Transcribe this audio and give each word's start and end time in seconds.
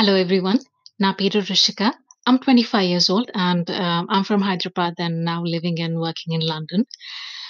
Hello 0.00 0.14
everyone. 0.24 0.58
నా 1.00 1.10
పేరు 1.10 1.40
Rushika. 1.40 1.82
I'm 2.26 2.38
25 2.38 2.82
years 2.82 3.10
old 3.10 3.30
and 3.34 3.70
um, 3.70 4.06
I'm 4.10 4.24
from 4.24 4.40
Hyderabad 4.40 4.94
and 4.98 5.24
now 5.24 5.42
living 5.44 5.80
and 5.80 5.98
working 5.98 6.32
in 6.32 6.40
London. 6.40 6.86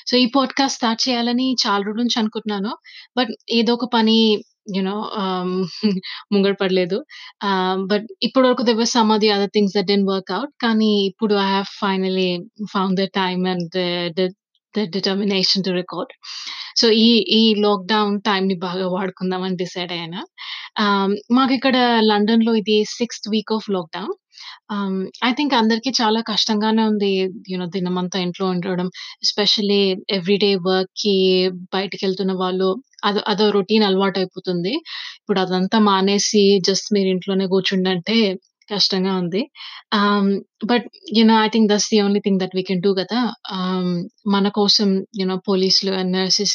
So 0.06 0.16
ఈ 0.16 0.26
podcast 0.26 0.76
start 0.76 1.08
చేయాలని 1.08 1.56
చాలా 1.66 1.84
రోజుల 1.84 2.00
నుంచి 2.00 2.18
అనుకుంటున్నాను. 2.18 2.78
బట్ 3.16 3.28
ఏదో 3.50 3.74
ఒక 3.74 3.84
పని 3.94 4.44
యూ 4.76 4.82
నో 4.82 5.10
ఆహ్, 5.14 5.64
ముంగడ 6.32 6.56
పడలేదు. 6.60 7.04
ఆహ్, 7.42 7.76
బట్ 7.86 8.06
ఇప్పటి 8.22 8.46
వరకు 8.46 8.62
there 8.62 8.76
were 8.76 8.86
some 8.86 9.12
of 9.12 9.20
the 9.20 9.30
other 9.30 9.50
things 9.54 9.76
that 9.76 9.86
didn't 9.86 10.10
work 10.10 10.32
out. 10.32 10.50
కానీ 10.60 11.04
ఇప్పుడు 11.04 11.34
I 11.34 11.50
have 11.50 11.64
finally 11.80 12.40
found 12.72 13.00
the 13.00 13.04
time 13.04 13.46
and 13.46 13.68
the 13.68 13.80
the 14.20 14.30
the 14.78 14.90
determination 14.90 15.64
to 15.64 15.70
record. 15.70 16.12
So 16.76 16.86
ఈ 17.00 17.08
ఈ 17.34 17.54
లాక్‌డౌన్ 17.62 18.14
టైమ్‌ని 18.22 18.56
బాగా 18.60 18.86
వాడుకుందామని 18.88 19.56
డిసైడ్ 19.56 19.92
అయ్యాను. 19.92 20.22
ఆహ్, 20.78 21.14
మాకిక్కడ 21.32 21.76
లండన్‌లో 22.10 22.54
ఇది 22.56 22.78
sixth 22.94 23.28
week 23.30 23.52
of 23.52 23.68
lockdown. 23.70 24.12
Ah, 24.70 24.98
I 25.24 25.32
think 25.32 25.54
అందరికీ 25.54 25.90
చాలా 26.00 26.20
కష్టంగానే 26.28 26.84
ఉంది. 26.86 27.10
యూ 27.50 27.58
నో 27.58 27.66
దినమంతా 27.74 28.18
ఇంట్లో 28.20 28.46
ఉండడం. 28.50 28.88
ఎస్పెషల్లీ 29.22 29.82
ఎవ్రీడే 30.10 30.52
వర్క్‌కి 30.66 31.16
బయటికెళ్తున్న 31.74 32.34
వాళ్ళు 32.38 32.70
అదో 33.04 33.20
అదో 33.28 33.44
రొటీన్ 33.50 33.84
అలవాటయిపోతుంది. 33.84 34.72
ఇప్పుడు 35.20 35.40
అదంతా 35.40 35.78
మానేసి 35.86 36.44
జస్ట్ 36.62 36.88
మీరు 36.96 37.08
ఇంట్లోనే 37.10 37.46
కూర్చుండంటే 37.48 38.16
కష్టంగా 38.70 39.12
ఉంది. 39.22 39.42
ఆహ్, 39.98 40.30
but 40.70 40.86
you 41.16 41.22
know 41.24 41.36
I 41.44 41.48
think 41.48 41.68
that's 41.72 41.88
the 41.92 41.98
only 42.04 42.20
thing 42.26 42.40
that 42.42 42.56
we 42.58 42.62
can 42.68 42.82
do 42.86 42.92
కదా 43.00 43.20
ఆహ్, 43.56 43.90
మన 44.34 44.48
కోసం 44.58 44.88
యూ 45.20 45.26
నో 45.26 45.38
పోలీసులు 45.48 45.92
అండ్ 46.00 46.12
నర్సెస్, 46.18 46.54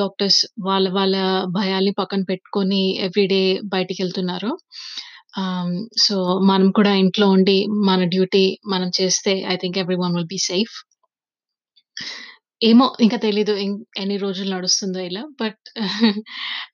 డాక్టర్స్ 0.00 0.40
వాళ్ళ 0.68 0.88
వాళ్ళ 0.90 1.14
భయాల్ని 1.58 1.94
పక్కన 2.00 2.22
పెట్టుకొని 2.30 2.82
ఎవ్రీడే 3.06 3.42
బయటికెళ్తున్నారు. 3.76 4.52
ఆహ్, 5.42 5.74
సో 5.98 6.16
మనం 6.50 6.68
కూడా 6.70 6.94
ఇంట్లో 7.04 7.28
ఉండి 7.36 7.58
మన 7.88 8.00
డ్యూటీ 8.14 8.44
మనం 8.74 8.90
చేస్తే 9.00 9.34
I 9.52 9.56
think 9.62 9.78
everyone 9.84 10.16
will 10.18 10.32
be 10.34 10.40
safe. 10.50 10.74
ఏమో 12.64 12.86
ఇంకా 13.00 13.18
తెలీదు. 13.18 13.52
ఇం 13.62 13.70
ఎన్ని 13.96 14.16
రోజులు 14.16 14.50
నడుస్తుందో 14.54 15.00
ఇలా. 15.08 15.22
But 15.40 15.60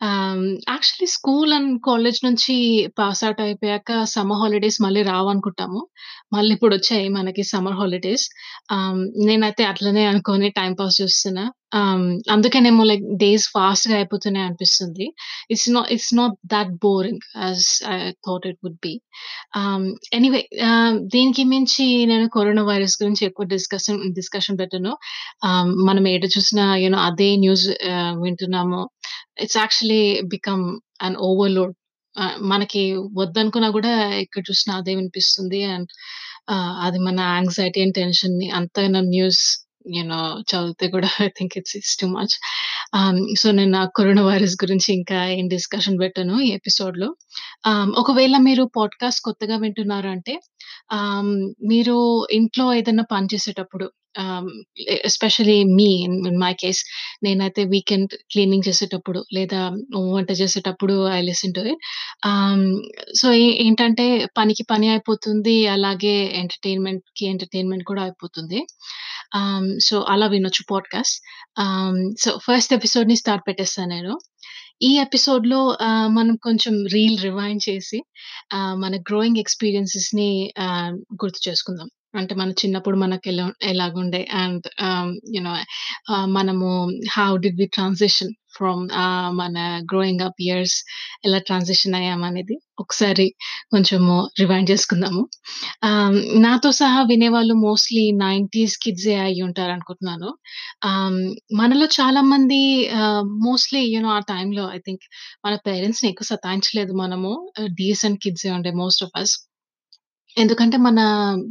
ah, 0.06 0.42
actually 0.68 1.08
school 1.14 1.52
and 1.56 1.72
college 1.86 2.18
నుంచి 2.26 2.54
పాస్ 2.98 3.22
ఔట్ 3.24 3.40
అయిపోయాక 3.46 3.90
సమ్మర్ 4.12 4.40
హాలిడేస్ 4.42 4.78
మళ్ళీ 4.82 5.02
రావనుకుంటాము. 5.10 5.80
మళ్ళీ 6.32 6.52
ఇప్పుడొచ్చాయి 6.56 7.08
మనకి 7.16 7.44
సమ్మర్ 7.52 7.78
హాలిడేస్. 7.80 8.26
ఆహ్, 8.70 9.00
నేనైతే 9.26 9.64
అట్లనే 9.72 10.04
అనుకోని 10.12 10.50
టైమ్ 10.60 10.76
పాస్ 10.80 10.98
చేస్తున్నా. 11.02 11.46
ఆహ్, 11.72 12.04
అందుకనేమో 12.30 12.84
లైక్ 12.84 13.04
డేస్ 13.20 13.44
ఫాస్ట్‌గా 13.52 13.94
అయిపోతున్నాయి 13.96 14.46
అనిపిస్తుంది. 14.46 15.06
It's 15.50 15.68
not 15.70 15.88
it's 15.94 16.12
not 16.16 16.34
that 16.52 16.72
boring 16.84 17.22
as 17.40 17.66
I 17.90 17.96
thought 18.26 18.46
it 18.50 18.58
would 18.64 18.78
be. 18.82 18.92
Ah, 19.58 19.86
anyway 20.12 20.40
ah, 20.68 20.96
దీనికి 21.14 21.44
మించి 21.52 21.84
నేను 22.10 22.28
కరోనా 22.36 22.64
వైరస్ 22.70 22.96
గురించి 23.02 23.24
ఎక్కువ 23.28 23.46
డిస్కషన్ 23.54 24.00
డిస్కషన్ 24.18 24.58
పెట్టను. 24.60 24.94
ఆహ్, 25.44 25.70
మనం 25.88 26.06
ఎటు 26.12 26.30
చూసినా 26.36 26.66
యూ 26.82 26.90
నో 26.90 27.02
అదే 27.08 27.30
న్యూస్ 27.44 27.66
ఆహ్, 27.92 28.14
వింటున్నాము. 28.24 28.82
It's 29.44 29.58
actually 29.58 30.02
become 30.34 30.64
an 31.02 31.18
overload. 31.28 31.74
Ah, 32.14 32.36
మనకి 32.50 32.82
వద్దనుకున్నా 33.18 33.68
కూడా 33.74 33.92
ఎక్కడ 34.22 34.42
చూసినా 34.48 34.72
అదే 34.80 34.94
వినిపిస్తుంది. 34.96 35.60
అండ్ 35.74 35.90
ఆహ్, 36.52 36.74
అది 36.84 36.98
మన 37.06 37.18
యాంక్సైటీ 37.32 37.80
అండ్ 37.82 37.96
టెన్షన్‌ని 37.96 38.48
అంతగా 38.58 38.88
న్యూస్ 39.10 39.42
యూనో 39.84 40.18
చదివితే 40.50 40.86
కూడా 40.88 41.08
I 41.20 41.28
think 41.38 41.54
it's 41.56 41.76
it's 41.76 41.96
too 42.00 42.06
much. 42.10 42.34
So 43.36 43.48
నేను 43.52 43.76
ఆ 43.78 43.86
కరోనా 43.96 44.22
వైరస్ 44.22 44.56
గురించి 44.64 44.90
ఇంకా 44.94 45.18
ఏం 45.36 45.46
డిస్కషన్ 45.48 46.00
పెట్టాను 46.00 46.36
ఈ 46.40 46.50
ఎపిసోడ్‌లో. 46.58 47.08
Um, 47.70 47.88
ఒకవేళ 47.94 48.36
మీరు 48.40 48.64
పాడ్‌కాస్ట్ 48.76 49.22
కొత్తగా 49.24 49.56
వింటున్నారు 49.58 50.08
అంటే 50.08 50.34
um, 50.90 51.28
మీరు 51.70 51.96
ఇంట్లో 52.32 52.66
ఏదైనా 52.74 53.06
పని 53.10 53.28
చేసేటప్పుడు 53.34 53.88
especially 54.18 54.94
especially 55.04 55.56
me 55.70 55.86
in 56.04 56.38
my 56.42 56.52
case 56.54 56.80
నేనైతే 57.22 57.62
వీకెండ్ 57.64 58.12
క్లీనింగ్ 58.32 58.66
చేసేటప్పుడు 58.68 59.20
లేదా 59.32 59.60
వంట 60.08 60.30
చేసేటప్పుడు 60.40 60.96
I 61.10 61.20
listen 61.22 61.54
to 61.54 61.62
it. 61.64 61.84
So 63.20 63.28
ఏంటంటే 63.64 64.06
పనికి 64.38 64.64
పని 64.64 64.88
అయిపోతుంది. 64.88 65.56
అలాగే 65.68 66.14
ఎంటర్‌టైన్‌మెంట్‌కి 66.40 67.26
ఎంటర్‌టైన్‌మెంట్ 67.26 67.84
కూడా 67.84 68.02
అయిపోతుంది. 68.02 68.60
సో 69.80 70.00
అలా 70.08 70.26
వినొచ్చు 70.26 70.64
పాడ్‌కాస్ట్. 70.70 71.16
సో 72.20 72.38
ఫస్ట్ 72.38 72.72
ఎపిసోడ్‌ని 72.74 73.16
స్టార్ట్ 73.16 73.44
పెట్టేస్తాను 73.48 73.88
నేను. 73.88 74.14
ఈ 74.82 74.98
ఎపిసోడ్‌లో 74.98 75.60
మనం 76.08 76.36
కొంచెం 76.36 76.74
రీల్ 76.92 77.18
రివైండ్ 77.22 77.62
చేసి 77.68 77.98
మన 78.74 78.96
గ్రోయింగ్ 79.10 79.38
ఎక్స్‌పీరియన్సెస్‌ని 79.38 80.30
గుర్తు 81.14 81.48
చేసుకుందాం. 81.48 81.88
అంటే 82.14 82.34
మన 82.34 82.50
చిన్నప్పుడు 82.50 82.96
మనకెలా 82.96 83.52
ఎలాగుండే 83.62 84.28
అండ్ 84.34 84.68
ఆహ్, 84.82 85.12
యూ 85.34 85.40
నో 85.42 85.52
మనము 86.32 86.68
how 87.12 87.36
did 87.36 87.56
we 87.56 87.66
transition 87.66 88.32
from 88.54 88.82
మన 89.34 89.56
గ్రోయింగ్ 89.92 90.22
అప్ 90.22 90.40
ఇయర్స్ 90.42 90.76
ఎలా 91.24 91.38
ట్రాన్సిషన్ 91.40 91.94
అయ్యామనేది 91.94 92.54
ఒకసారి 92.78 93.26
కొంచెము 93.70 94.14
రివైండ్ 94.40 94.70
చేసుకుందాము. 94.70 95.22
నాతో 96.40 96.70
సహా 96.72 97.02
వినేవాళ్ళు 97.02 97.54
మోస్ట్‌లీ 97.60 98.04
90స్ 98.20 98.76
కిడ్సే 98.82 99.16
అయి 99.18 99.42
ఉంటారు 99.42 99.72
అనుకుంటున్నాను 99.72 100.30
మనలో 101.54 101.86
చాలా 101.98 102.22
మంది 102.30 102.60
మోస్ట్‌లీ 103.42 103.82
యూనో 103.86 104.10
ఆ 104.10 104.20
టైంలో 104.28 104.64
ఐ 104.74 104.80
థింక్ 104.86 105.04
మన 105.44 105.54
పేరెంట్స్‌ని 105.66 106.10
ఎక్కువ 106.10 106.26
సతాయించలేదు 106.26 106.94
మనము. 106.96 107.32
డీసెంట్ 107.74 108.20
కిడ్సే 108.22 108.50
ఉండే 108.50 108.72
మోస్ట్ 108.76 109.04
ఆఫ్ 109.04 109.16
అస్. 109.16 109.34
ఎందుకంటే 110.36 110.76
మన 110.80 111.00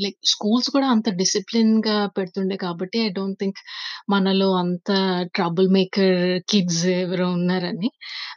లైక్ 0.04 0.18
స్కూల్స్ 0.32 0.70
కూడా 0.70 0.88
అంత 0.94 1.10
డిసిప్లిన్‌గా 1.20 1.96
పెడుతుండే 2.18 2.56
కాబట్టి 2.64 2.98
ఐ 3.02 3.10
డోంట్ 3.16 3.38
థింక్ 3.40 3.60
మనలో 4.10 4.50
అంత 4.56 4.90
ట్రబుల్ 5.36 5.70
మేకర్ 5.72 6.20
కిడ్స్ 6.50 6.84
ఎవరో 6.98 7.28
ఉన్నారని. 7.38 7.90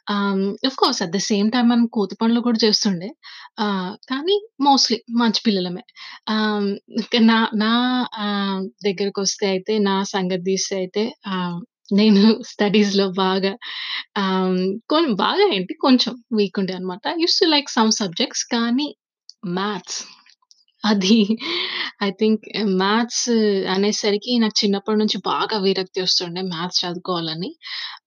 ఆహ్, 0.09 0.41
of 0.67 0.77
course 0.77 1.01
at 1.03 1.13
the 1.13 1.21
same 1.29 1.51
time 1.53 1.69
మనం 1.69 1.87
కోతి 1.93 2.17
పనులు 2.21 2.43
కూడా 2.43 2.61
చేస్తుండే. 2.65 3.11
ఆహ్, 3.59 3.93
కానీ 4.11 4.37
మోస్ట్‌లీ 4.63 4.99
మంచి 5.21 5.43
పిల్లలమే. 5.47 5.85
ఆహ్, 6.29 6.71
నా 7.29 7.39
నా 7.63 7.73
ఆహ్, 8.25 8.59
దగ్గరకొస్తే 8.87 9.47
అయితే 9.55 9.75
నా 9.87 9.97
సంగతి 10.15 10.47
తీస్తే 10.51 10.77
అయితే 10.83 11.05
ఆహ్, 11.33 11.59
నేను 11.93 12.21
స్టడీస్‌లో 12.51 13.07
బాగా 13.19 13.53
ఆహ్, 14.19 14.59
బాగా 15.19 15.47
ఏంటి 15.55 15.75
కొంచెం 15.83 16.13
వీక్ 16.35 16.59
ఉండే 16.61 16.75
అన్నమాట. 16.75 17.05
I 17.13 17.23
used 17.23 17.43
to 17.43 17.51
like 17.51 17.71
some 17.73 17.93
subjects 18.01 18.45
కానీ 18.53 18.89
మ్యాథ్స్ 19.57 20.01
అది 20.85 21.17
ఐ 22.03 22.11
థింక్ 22.21 22.45
మ్యాథ్స్ 22.81 23.27
అనేసరికి 23.75 24.33
నాకు 24.39 24.57
చిన్నప్పటి 24.61 24.99
నుంచి 24.99 25.19
బాగా 25.29 25.57
విరక్తి 25.67 26.01
వస్తుండే 26.03 26.43
మ్యాథ్స్ 26.53 26.81
చదువుకోవాలని. 26.83 27.51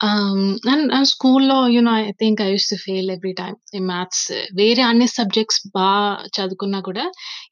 ఆహ్, 0.08 0.42
అండ్ 0.74 0.88
అండ్ 0.98 1.10
స్కూల్‌లో 1.14 1.60
you 1.76 1.82
know 1.82 1.94
I 2.04 2.16
think 2.22 2.42
I 2.42 2.50
used 2.52 2.74
to 2.74 2.80
fail 2.86 3.12
every 3.16 3.34
time 3.42 3.58
ఈ 3.76 3.84
మ్యాథ్స్. 3.92 4.26
వేరే 4.62 4.84
అన్ని 4.90 5.08
సబ్జెక్ట్స్ 5.18 5.62
బా 5.78 5.90
చదువుకున్నా 6.38 6.82
కూడా 6.90 7.06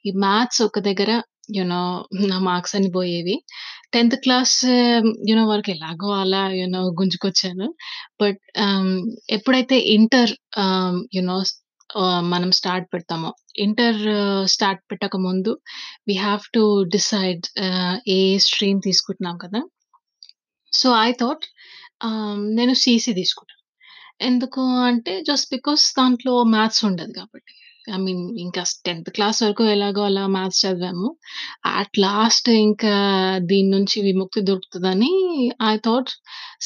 ఈ 0.06 0.14
మ్యాథ్స్ 0.26 0.62
ఒక 0.68 0.80
దగ్గర 0.90 1.12
యూ 1.50 1.64
నో 1.70 1.82
నా 2.30 2.38
మార్క్స్ 2.44 2.76
అన్ని 2.78 2.92
పోయేవి. 2.94 3.36
10థ్ 3.96 4.16
క్లాస్ 4.24 4.56
యూ 5.30 5.34
నో 5.36 5.46
వరకు 5.50 5.72
ఎలాగో 5.76 6.10
అలా 6.22 6.44
యూ 6.60 6.68
నో 6.70 6.82
గుంజుకొచ్చాను. 7.00 7.68
బట్ 8.22 8.40
ఆహ్, 8.66 8.94
ఎప్పుడైతే 9.38 9.78
ఇంటర్ 9.96 10.34
ఆహ్, 10.64 11.00
యూ 11.16 11.24
నో 11.30 11.38
ఆహ్, 11.94 12.24
మనం 12.30 12.50
స్టార్ట్ 12.60 12.88
పెడతామో 12.94 13.32
inter 13.64 14.00
start 14.54 14.82
పెట్టకముందు 14.92 15.52
we 16.08 16.16
have 16.24 16.46
to 16.54 16.64
decide 16.96 17.46
ah, 17.68 17.98
a 18.16 18.20
stream 18.48 18.80
తీసుకుంటున్నాం 18.88 19.38
కదా! 19.46 19.62
సో 20.74 20.90
ఐ 21.02 21.12
థాట్ 21.20 21.46
ఆహ్, 22.02 22.40
నేను 22.58 22.76
సీసీ 22.84 23.14
తీసుకుంటాను 23.20 23.62
ఎందుకు 24.22 24.62
అంటే 24.90 25.14
జస్ట్ 25.30 25.50
బికాస్ 25.52 25.84
దాంట్లో 25.98 26.34
మ్యాథ్స్ 26.54 26.82
ఉండదు 26.88 27.14
కాబట్టి. 27.14 27.54
ఐ 27.88 27.98
మీన్ 27.98 28.24
ఇంకా 28.44 28.62
10థ్ 28.80 29.10
క్లాస్ 29.16 29.40
వరకు 29.44 29.64
ఎలాగో 29.74 30.02
అలా 30.10 30.24
మ్యాథ్స్ 30.36 30.62
చదివాము. 30.64 31.08
అట్ 31.74 31.98
లాస్ట్ 32.06 32.50
ఇంకా 32.62 32.94
దీని 33.50 33.70
నుంచి 33.76 33.98
విముక్తి 34.08 34.42
దొరుకుతదని 34.50 35.12
ఐ 35.66 35.76
థాట్ 35.88 36.12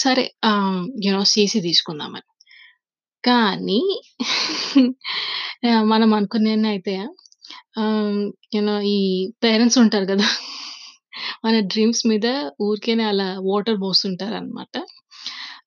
సరే 0.04 0.26
ఆహ్, 0.52 0.82
యూ 1.06 1.12
నో 1.14 1.24
సీసీ 1.34 1.62
తీసుకుందామని. 1.68 2.28
కానీ 3.24 3.80
మనం 5.92 6.10
అనుకున్నయన్నీ 6.18 6.70
అయితే 6.74 6.96
ఆహ్, 7.82 8.22
యూ 8.56 8.62
నో 8.64 8.76
ఈ 8.92 9.00
పేరెంట్స్ 9.44 9.78
ఉంటారు 9.84 10.08
గదా! 10.12 10.28
మన 11.46 11.56
డ్రీమ్స్ 11.72 12.04
మీద 12.10 12.28
ఊరికేనే 12.62 13.06
అలా 13.08 13.28
వాటర్ 13.48 13.78
పోస్తుంటారనమాట. 13.84 14.74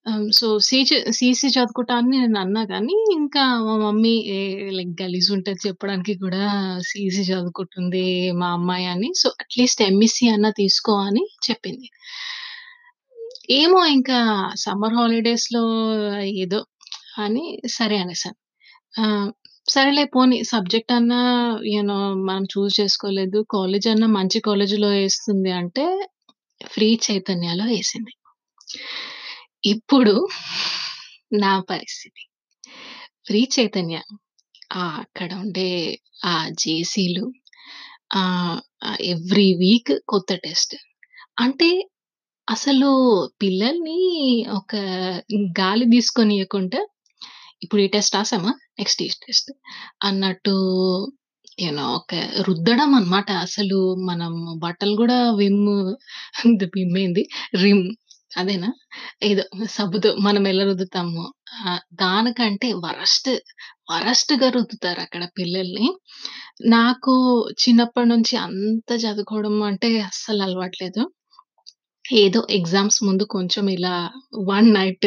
ఆహ్, 0.08 0.26
సో 0.38 0.47
సీచ్ 0.69 0.93
సీసీ 1.19 1.49
చదువుకుంటా 1.56 1.94
అని 2.00 2.11
నేను 2.17 2.38
అన్నా 2.43 2.62
గానీ, 2.70 2.97
ఇంకా 3.19 3.44
మా 3.67 3.75
మమ్మీ 3.85 4.14
ఏ 4.32 4.41
లైక్ 4.79 4.94
గలీజుంటది 5.03 5.62
చెప్పడానికి 5.67 6.14
కూడా 6.25 6.43
సీసీ 6.91 7.25
చదువుకుంటుంది 7.31 8.05
మా 8.41 8.50
అమ్మాయి 8.58 8.88
అని. 8.94 9.11
సో 9.23 9.29
అట్‌లీస్ట్ 9.43 9.82
ఎంఈసీ 9.88 10.26
అన్నా 10.37 10.53
తీసుకో 10.62 10.94
అని 11.08 11.25
చెప్పింది. 11.49 11.88
ఏమో 13.55 13.81
ఇంకా 13.96 14.19
సమ్మర్ 14.62 14.96
హాలిడేస్‌లో 14.96 15.64
ఏదో 16.43 16.61
అని 17.18 17.44
సరే 17.68 17.96
అనేసాను. 17.98 18.38
ఆహ్, 18.94 19.30
సరేలే 19.68 20.04
పోనీ 20.14 20.38
సబ్జెక్ట్ 20.44 20.92
అన్నా 20.92 21.20
యూనో 21.72 21.98
మనం 22.24 22.44
చూజ్ 22.54 22.80
చేసుకోలేదు. 22.80 23.38
కాలేజ్ 23.50 23.88
అన్నా 23.88 24.06
మంచి 24.10 24.40
కాలేజ్‌లో 24.40 24.90
ఏస్తుంది 25.00 25.50
అంటే, 25.52 25.86
ఫ్రీ 26.60 26.98
చైతన్యలో 27.06 27.66
ఏసింది. 27.72 28.12
ఇప్పుడు 29.64 30.14
నా 31.40 31.60
పరిస్థితి. 31.70 32.22
ఫ్రీ 33.26 33.48
చైతన్య 33.56 33.96
ఆహ్, 34.76 35.00
అక్కడ 35.00 35.30
ఉండే 35.34 35.70
ఆ 36.24 36.34
జేసీలు 36.60 37.24
ఆహ్, 38.16 38.58
ఆహ్, 38.82 39.00
ఎవ్రీ 39.06 39.48
వీక్ 39.56 39.92
కొత్త 40.06 40.32
టెస్ట్. 40.44 40.74
అంటే 41.38 41.70
అసలు 42.48 42.88
పిల్లల్ని 43.42 44.00
ఒక 44.52 44.72
గాలి 45.60 45.86
తీసుకోనీయకుండా 45.90 46.80
ఇప్పుడు 47.62 47.80
ఈ 47.82 47.88
టెస్ట్ 47.88 48.14
రాసామా? 48.16 48.50
నెక్స్ట్ 48.78 49.00
ఈ 49.02 49.10
టెస్ట్ 49.24 49.50
అన్నట్టు 50.02 50.54
యూనో 51.58 51.86
ఒక 51.96 52.12
రుద్దడం 52.46 52.90
అన్నమాట. 52.94 53.30
అసలు 53.46 53.78
మనం 54.04 54.32
బట్టలు 54.62 54.94
కూడా 54.96 55.18
విమ్ 55.40 55.64
విమ్ 56.74 56.96
ఏంది? 56.98 57.24
రిమ్ 57.62 57.84
అదేనా? 58.32 58.68
ఏదో 59.22 59.44
సబ్బుతో 59.70 60.10
మనం 60.20 60.44
ఎలా 60.48 60.64
రుద్దుతామో 60.64 61.24
దానికంటే 62.02 62.68
వరస్ట్, 62.84 63.30
వరస్ట్‌గా 63.92 64.48
రుద్దుతారక్కడ 64.48 65.24
పిల్లల్ని. 65.38 65.88
నాకు 66.70 67.14
చిన్నప్పటి 67.62 68.08
నుంచి 68.08 68.34
అంత 68.44 68.90
చదువుకోవడం 69.04 69.56
అంటే 69.62 69.90
అస్సలు 70.02 70.42
అలవాటు 70.42 70.78
లేదు. 70.84 71.02
ఏదో 72.10 72.40
ఎగ్జామ్స్ 72.56 72.98
ముందు 73.06 73.24
కొంచెం 73.34 73.64
ఇలా 73.70 73.94
one 74.48 74.68
night 74.74 75.06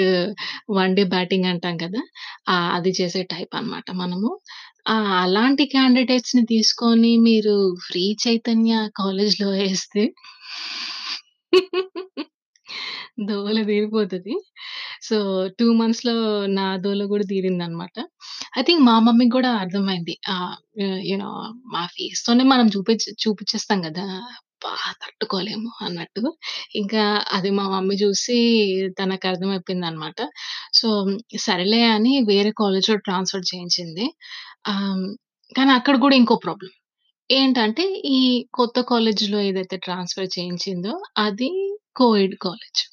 one 0.74 0.94
day 0.98 1.04
batting 1.14 1.48
అంటాం 1.52 1.76
కదా! 1.82 2.02
అది 2.76 2.92
చేసే 3.00 3.22
టైప్ 3.34 3.54
అన్నమాట 3.60 3.88
మనము. 4.02 4.30
అలాంటి 4.88 4.96
అలాంటి 5.24 5.66
క్యాండిడేట్స్‌ని 5.74 6.44
తీసుకొని 6.52 7.12
మీరు 7.28 7.56
ఫ్రీ 7.86 8.06
చైతన్య 8.24 8.72
కాలేజ్‌లో 9.00 9.50
ఏస్తే 9.66 10.04
దోల 13.30 13.58
తీరిపోతది. 13.70 14.36
సో, 15.04 15.18
2 15.52 15.68
మంత్స్‌లో 15.80 16.16
నా 16.58 16.68
దోల 16.84 17.04
గూడా 17.12 17.26
తీరిందన్నమాట. 17.32 17.96
ఐ 18.58 18.64
థింక్ 18.68 18.84
మా 18.90 18.96
మమ్మీకి 19.08 19.34
గూడా 19.36 19.52
అర్థమైంది. 19.64 20.16
ఆహ్, 20.34 20.56
యూ 20.82 20.90
యూ 21.10 21.18
నో 21.20 21.32
మా 21.74 21.84
ఫేస్‌తోనే 21.96 22.46
మనం 22.54 22.68
చూపించి 22.76 23.10
చూపించేస్తాం 23.24 23.82
గదా! 23.88 24.08
అబ్బా! 24.64 24.72
తట్టుకోలేము 25.02 25.70
అన్నట్టు. 25.82 26.22
ఇంకా 26.76 27.02
అది 27.36 27.50
మా 27.52 27.66
మమ్మీ 27.70 27.96
చూసి 28.02 28.38
తనకు 29.00 29.26
అర్థమైపోయిందన్నమాట. 29.30 30.20
సో, 30.74 30.88
సరేలే 31.46 31.82
అని 31.92 32.14
వేరే 32.30 32.52
కాలేజ్‌లో 32.62 32.96
ట్రాన్స్‌ఫర్ 33.08 33.46
చేయించింది. 33.50 34.06
ఆహ్, 34.68 35.04
కానీ 35.52 35.72
అక్కడ 35.78 35.96
కూడా 36.04 36.18
ఇంకో 36.22 36.38
ప్రాబ్లమ్. 36.46 36.76
ఏంటంటే 37.30 37.86
ఈ 38.16 38.20
కొత్త 38.60 38.80
కాలేజ్‌లో 38.90 39.40
ఏదైతే 39.50 39.78
ట్రాన్స్‌ఫర్ 39.86 40.30
చేయించిందో 40.36 40.94
అది 41.26 41.52
కోఎడ్ 41.98 42.36
కాలేజ్. 42.46 42.84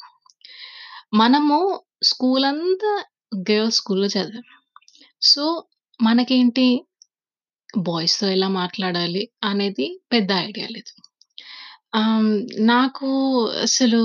మనము 1.15 1.57
స్కూల్ 2.11 2.45
అంతా 2.49 2.93
గర్ల్స్ 3.49 3.79
స్కూల్‌లో 3.81 4.09
చదివాం. 4.15 4.47
సో, 5.25 5.45
మనకేంటి 6.01 6.67
బాయ్స్‌తో 7.83 8.27
ఎలా 8.33 8.49
మాట్లాడాలి 8.55 9.23
అనేది 9.45 9.87
పెద్ద 10.13 10.31
ఐడియా 10.45 10.69
లేదు. 10.71 10.93
ఆహ్, 11.93 12.27
నాకు 12.69 13.09
అసలు 13.63 14.01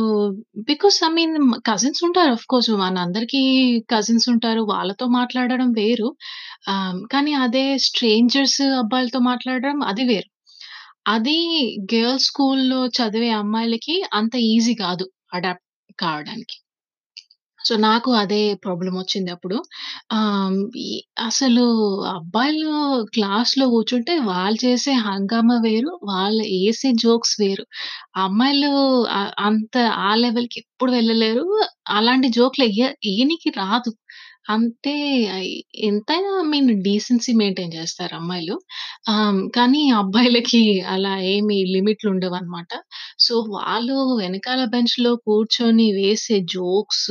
బికాస్ 0.65 0.97
ఐ 1.03 1.11
మీన్ 1.11 1.35
కజిన్స్ 1.67 2.01
ఉంటారు 2.07 2.31
ఆఫ్‌కోర్స్ 2.31 2.69
మనందరికీ 2.81 3.41
కజిన్స్ 3.91 4.27
ఉంటారు. 4.33 4.61
వాళ్ళతో 4.71 5.05
మాట్లాడడం 5.17 5.69
వేరు. 5.73 6.09
ఆహ్, 6.69 6.99
కానీ 7.13 7.33
అదే 7.43 7.65
స్ట్రేంజర్స్ 7.87 8.61
అబ్బాయిలతో 8.81 9.21
మాట్లాడడం 9.29 9.77
అది 9.91 10.05
వేరు. 10.05 10.29
అది 11.09 11.37
గర్ల్స్ 11.93 12.27
స్కూల్‌లో 12.27 12.81
చదివే 12.97 13.31
అమ్మాయిలకి 13.39 13.97
అంత 14.15 14.35
ఈజీ 14.51 14.75
కాదు 14.81 15.07
అడాప్ట్ 15.33 15.67
కావడానికి. 15.99 16.55
సో, 17.65 17.73
నాకు 17.83 18.09
అదే 18.19 18.41
ప్రాబ్లం 18.63 18.93
వచ్చిందప్పుడు. 18.97 19.57
ఆహ్, 20.11 20.55
ఈ 20.83 20.89
అసలు 21.21 21.65
అబ్బాయిలు 22.13 22.71
క్లాస్‌లో 23.13 23.65
కూర్చుంటే 23.69 24.13
వాళ్ళు 24.27 24.59
చేసే 24.65 24.93
హంగామా 25.05 25.57
వేరు. 25.63 25.91
వాళ్ళు 26.11 26.43
ఏసే 26.61 26.91
జోక్స్ 27.03 27.35
వేరు. 27.41 27.65
అమ్మాయిలు 28.17 28.71
అంత 29.45 29.75
ఆ 30.03 30.11
లెవెల్‌కి 30.17 30.57
ఎప్పుడు 30.63 30.91
వెళ్ళలేరు. 30.91 31.45
అలాంటి 31.91 32.29
జోక్‌లు 32.35 32.65
ఎయ్య 32.69 32.83
ఎయనికి 33.09 33.49
రాదు. 33.59 33.93
అంటే 34.45 34.93
ఎంతైనా 35.87 36.31
ఐ 36.39 36.47
మీన్ 36.51 36.69
డీసెన్సీ 36.83 37.31
మెయింటైన్ 37.35 37.73
చేస్తారు 37.75 38.13
అమ్మాయిలు. 38.15 38.55
ఆహ్, 39.11 39.39
కానీ 39.55 39.81
అబ్బాయిలకి 39.99 40.61
అలా 40.93 41.13
ఏమి 41.31 41.57
లిమిట్‌లు 41.73 42.09
ఉండవన్నమాట. 42.11 42.71
సో, 43.19 43.33
వాళ్ళు 43.55 43.95
వెనకాల 44.19 44.61
బెంచ్‌లో 44.73 45.13
కూర్చొని 45.27 45.87
వేసే 45.99 46.37
జోక్స్ 46.53 47.09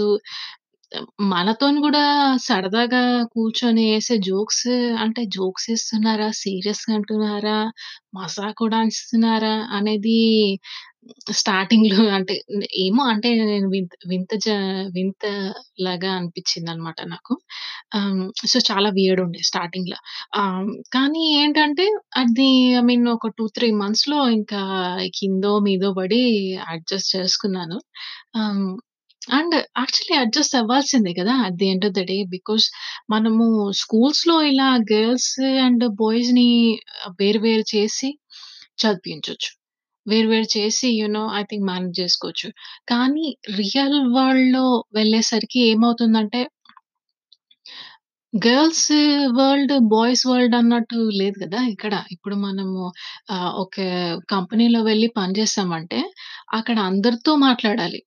మనతోని 1.30 1.78
గూడా 1.80 2.02
సరదాగా 2.44 3.02
కూర్చొని 3.32 3.84
ఏసే 3.92 4.16
జోక్స్ 4.26 4.66
అంటే 5.00 5.22
జోక్స్ 5.34 5.66
ఏస్తున్నారా? 5.70 6.28
సీరియస్‌గా 6.40 6.94
అంటున్నారా? 6.98 7.58
మజాక్ 8.16 8.58
కూడా 8.62 8.80
ఇస్తున్నారా? 8.90 9.54
అనేది 9.76 10.18
స్టార్టింగ్‌లో 11.36 11.80
అంటే 12.16 12.34
ఏమో 12.82 13.02
అంటే 13.10 13.28
నేను 13.42 13.68
వింత 13.70 13.94
వింత 14.10 14.32
జ 14.38 14.48
వింతలాగా 14.94 16.10
అనిపించిందన్నమాట 16.14 16.98
నాకు. 17.10 17.34
ఆహ్, 17.92 18.22
సో, 18.44 18.58
చాలా 18.70 18.88
వియర్డ్ 18.98 19.22
ఉండే 19.24 19.42
స్టార్టింగ్‌లో. 19.50 19.98
ఆహ్, 20.36 20.66
కానీ 20.92 21.22
ఏంటంటే 21.36 21.86
అది 22.16 22.48
ఐ 22.76 22.84
మీన్ 22.88 23.06
ఒక 23.10 23.26
2, 23.30 23.44
3 23.58 23.80
మంత్స్‌లో 23.82 24.20
ఇంకా 24.32 24.62
కిందో 25.18 25.52
మీదో 25.62 25.90
పడి 25.94 26.22
అడ్జస్ట్ 26.70 27.12
చేసుకున్నాను. 27.16 27.78
ఆహ్, 28.36 28.66
అండ్ 29.28 29.54
యాక్చువల్లీ 29.78 30.16
అడ్జస్ట్ 30.20 30.54
అవ్వాల్సిందే 30.58 31.12
కదా! 31.18 31.34
At 31.44 31.56
the 31.60 31.66
end 31.72 31.86
of 31.88 31.94
the 31.94 32.02
day. 32.08 32.16
Because 32.32 32.64
మనము 33.10 33.44
స్కూల్స్‌లో 33.80 34.36
ఇలా 34.50 34.68
గర్ల్స్ 34.90 35.32
అండ్ 35.64 35.84
బాయ్స్‌ని 36.00 36.48
వేరు 37.20 37.40
వేరు 37.40 37.64
చేసి 37.72 38.10
చదివించొచ్చు. 38.78 39.50
వేరు 40.06 40.28
వేరు 40.30 40.48
చేసి 40.54 40.88
you 40.94 41.06
know 41.12 41.24
I 41.36 41.44
think 41.50 41.66
manage 41.68 42.00
చేసుకోవచ్చు. 42.00 42.48
కానీ 42.88 43.26
రియల్ 43.60 43.98
వరల్డ్‌లో 44.16 44.66
వెళ్ళేసరికి 44.96 45.60
ఏమవుతుందంటే 45.70 46.40
గర్ల్స్ 48.32 48.88
వరల్డ్, 49.36 49.72
బాయ్స్ 49.90 50.22
వరల్డ్ 50.28 50.56
అన్నట్టు 50.58 50.98
లేదు 51.18 51.36
కదా 51.42 51.60
ఇక్కడ. 51.72 51.94
ఇప్పుడు 52.14 52.36
మనము 52.44 52.80
ఆహ్, 53.30 53.52
ఒక 53.62 53.76
కంపెనీలో 54.28 54.80
వెళ్ళి 54.88 55.08
పని 55.16 55.34
చేస్తామంటే, 55.38 56.00
అక్కడ 56.52 56.76
అందరితో 56.88 57.34
మాట్లాడాలి. 57.44 58.00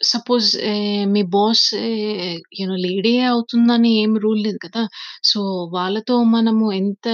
సపోజ్ 0.00 0.48
eh, 0.64 0.76
మీ 1.06 1.22
బాస్ 1.32 1.62
eh, 1.80 2.28
యూ 2.58 2.64
నో 2.68 2.76
లేడీయే 2.84 3.22
అవుతుందని 3.30 3.90
ఏం 4.02 4.12
రూల్ 4.24 4.40
లేదు 4.44 4.58
కదా! 4.64 4.82
సో, 5.24 5.40
వాళ్ళతో 5.72 6.16
మనము 6.34 6.66
ఎంత 6.74 7.06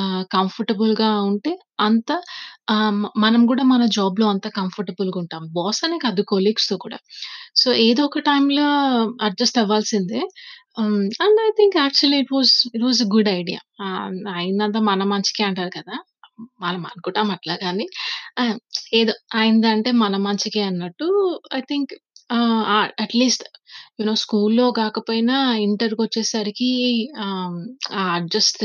ఆహ్, 0.00 0.22
కంఫర్టబుల్‌గా 0.34 1.10
ఉంటే 1.28 1.52
అంత 1.80 2.10
ఆహ్, 2.68 2.92
మ 2.96 3.10
మనం 3.24 3.42
గూడా 3.48 3.64
మన 3.70 3.82
జాబ్‌లో 3.96 4.26
అంత 4.32 4.46
కంఫర్టబుల్‌గా 4.58 5.18
ఉంటాం. 5.22 5.44
బాస్ 5.56 5.80
అనే 5.86 5.98
కాదు 6.04 6.22
కొలీగ్స్‌తో 6.32 6.76
కూడా. 6.84 6.98
సో, 7.56 7.68
ఏదో 7.86 8.02
ఒక 8.06 8.22
టైమ్‌లో 8.28 8.68
అడ్జస్ట్ 9.28 9.60
అవ్వాల్సిందే. 9.64 10.22
హ్మ్. 10.78 10.96
And 11.24 11.40
I 11.42 11.52
think 11.58 11.76
actually 11.78 12.20
it 12.24 12.32
was 12.34 12.54
it 12.72 12.84
was 12.86 13.02
a 13.02 13.10
good 13.14 13.30
idea. 13.38 13.60
Ah, 13.84 14.10
అయిందంతా 14.36 14.82
మన 14.90 15.02
మంచికే 15.12 15.44
అంటారు 15.48 15.72
కదా! 15.78 15.96
మనం 16.62 16.82
అనుకుంటాం 16.88 17.28
అట్లా 17.34 17.54
గాని 17.62 17.84
ఏదో 18.94 19.12
అయిందంటే 19.36 19.90
మన 20.00 20.14
మంచికే 20.24 20.62
అన్నట్టు 20.68 21.06
ఐ 21.54 21.62
థింక్ 21.68 21.92
ఆ 22.32 22.38
అట్‌లీస్ట్ 23.00 23.44
యూ 23.98 24.06
నో 24.06 24.14
స్కూల్‌లో 24.16 24.66
కాకపోయినా 24.72 25.36
ఇంటర్‌కొచ్చేసరికి 25.60 26.70
ఆహ్, 27.20 27.58
ఆ 27.92 28.04
అడ్జస్ట్ 28.14 28.64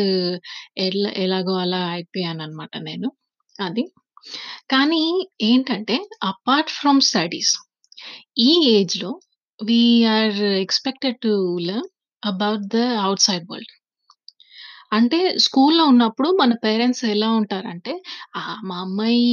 ఎల్ 0.78 1.08
ఎలాగో 1.18 1.56
అలా 1.58 1.82
అయిపోయానన్నమాట 1.90 2.74
నేను. 2.82 3.10
అది. 3.60 3.84
కానీ 4.70 5.04
ఏంటంటే 5.42 5.98
అపార్ట్ 6.24 6.72
ఫ్రమ్ 6.72 7.02
స్టడీస్ 7.02 7.54
ఈ 8.42 8.52
ఏజ్‌లో 8.74 9.12
we 9.60 9.82
are 10.16 10.40
expected 10.66 11.20
to 11.22 11.34
learn 11.62 11.90
about 12.24 12.66
the 12.70 12.80
outside 13.06 13.46
world. 13.50 13.74
అంటే 14.92 15.18
స్కూల్‌లో 15.46 15.84
ఉన్నప్పుడు 15.92 16.30
మన 16.40 16.52
పేరెంట్స్ 16.64 17.04
ఎలా 17.14 17.30
ఉంటారంటే, 17.40 17.94
ఆ 18.38 18.42
మా 18.64 18.78
అమ్మాయి 18.84 19.24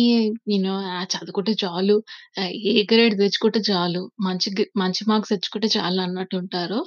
నేను 0.49 0.71
ఆహ్, 0.91 1.07
చదువుకుంటే 1.13 1.53
చాలు, 1.63 1.97
ఆహ్, 2.39 2.53
ఏ 2.71 2.85
గ్రేడ్ 2.91 3.15
తెచ్చుకుంటే 3.21 3.61
చాలు, 3.69 4.03
మంచి 4.27 4.49
మంచి 4.79 5.03
మార్క్స్ 5.11 5.33
తెచ్చుకుంటే 5.35 5.69
చాలు 5.77 6.01
అన్నట్టుంటారు. 6.07 6.81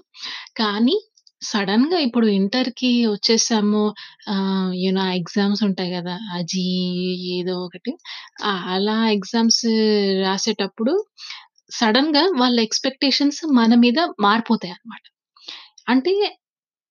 కానీ 0.57 0.97
సడెన్‌గా 1.41 1.97
ఇప్పుడు 2.05 2.27
ఇంటర్‌కి 2.38 2.91
వచ్చేసాము. 3.09 3.83
ఆహ్, 4.33 4.71
యూ 4.81 4.91
నో 4.93 5.05
ఎగ్జామ్స్ 5.19 5.63
ఉంటాయి 5.67 5.91
కదా 5.97 6.15
ఆ 6.31 6.39
జీఈఈ 6.51 7.07
ఏదో 7.36 7.55
ఒకటి. 7.65 7.93
అలా 8.74 8.97
ఎగ్జామ్స్ 9.17 9.63
రాసేటప్పుడు 10.24 10.93
సడెన్‌గా 11.74 12.24
వాళ్ళ 12.39 12.57
ఎక్స్‌పెక్టేషన్స్ 12.67 13.41
మన 13.57 13.71
మీద 13.81 14.00
మారిపోతాయన్నమాట. 14.21 15.03
అంటే 15.88 16.13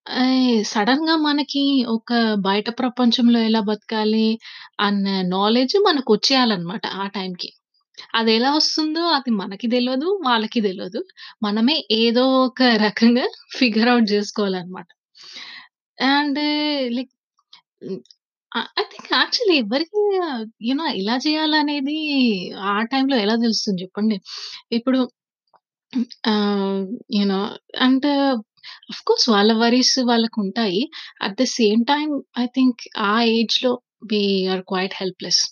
సడన్ 0.07 0.43
సడెన్‌గా 0.71 1.15
మనకి 1.25 1.63
ఒక 1.95 2.11
బయట 2.47 2.69
ప్రపంచంలో 2.81 3.39
ఎలా 3.49 3.61
బతకాలి 3.69 4.27
అన్న 4.81 5.07
నాలెడ్జ్ 5.33 5.77
మనకొచ్చేయాలన్నమాట 5.87 6.85
ఆ 6.99 7.07
టైంకి. 7.17 7.51
అదెలా 8.15 8.51
వస్తుందో 8.57 9.03
అది 9.17 9.31
మనకి 9.43 9.69
తెలియదు 9.75 10.09
వాళ్ళకి 10.27 10.61
తెలియదు 10.67 11.01
మనమే 11.47 11.77
ఏదో 12.03 12.25
ఒక 12.45 12.63
రకంగా 12.87 13.27
figure 13.59 13.91
out 13.95 14.09
జేసుకోవాలన్నమాట. 14.13 14.89
And 15.99 16.41
like 16.97 17.13
hmm. 17.83 18.01
I 18.77 18.85
think 18.93 19.09
actually 19.17 19.57
ఎవ్వరికీ 19.63 20.03
యూ 20.69 20.75
నో 20.81 20.87
ఇలా 21.01 21.17
చేయాలనేది 21.27 21.97
ఆ 22.69 22.85
టైంలో 22.93 23.17
ఎలా 23.25 23.37
తెలుస్తుంది 23.45 23.81
జెప్పండి. 23.85 24.19
ఇప్పుడు 24.79 25.01
ఆహ్, 26.27 26.83
యూ 27.13 27.25
నో 27.27 27.41
అంటే 27.87 28.13
ఆఫ్‌కోర్స్ 28.91 29.29
వాళ్ళ 29.31 29.53
worries 29.59 29.97
వాళ్ళకుంటాయి. 30.07 30.83
At 31.23 31.37
the 31.37 31.47
same 31.57 31.83
time 31.87 32.13
I 32.39 32.47
think 32.55 32.81
ఆ 33.09 33.15
ఏజ్‌లో 33.37 33.73
we 34.13 34.23
are 34.49 34.65
quite 34.67 34.97
helpless. 34.97 35.43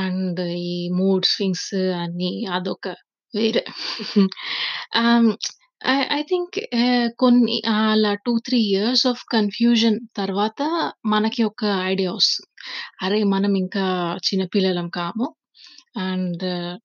And 0.00 0.40
ఈ 0.66 0.72
మూడ్ 0.98 1.26
స్వింగ్స్ 1.26 1.70
అన్ని 2.02 2.32
అదొక 2.52 2.86
వేరే. 3.34 3.62
ఆహ్, 5.02 5.28
ఐ 5.80 5.98
ఐ 6.12 6.22
థింక్ 6.24 6.56
ఆహ్, 6.80 7.08
కొన్ని 7.16 7.56
అలా 7.74 8.12
2, 8.16 8.34
3 8.38 8.60
ఇయర్స్ 8.68 9.04
ఆఫ్ 9.06 9.22
కన్‌ఫ్యూజన్ 9.32 9.98
తర్వాత 10.16 10.60
మనకి 11.06 11.42
ఒక 11.44 11.62
ఐడియా 11.86 12.12
వస్తుంది. 12.12 12.50
అరే! 13.02 13.20
మనం 13.34 13.52
ఇంకా 13.56 13.84
చిన్న 14.28 14.44
పిల్లలం 14.54 14.88
కాము. 14.92 15.26
అండ్ 15.94 16.44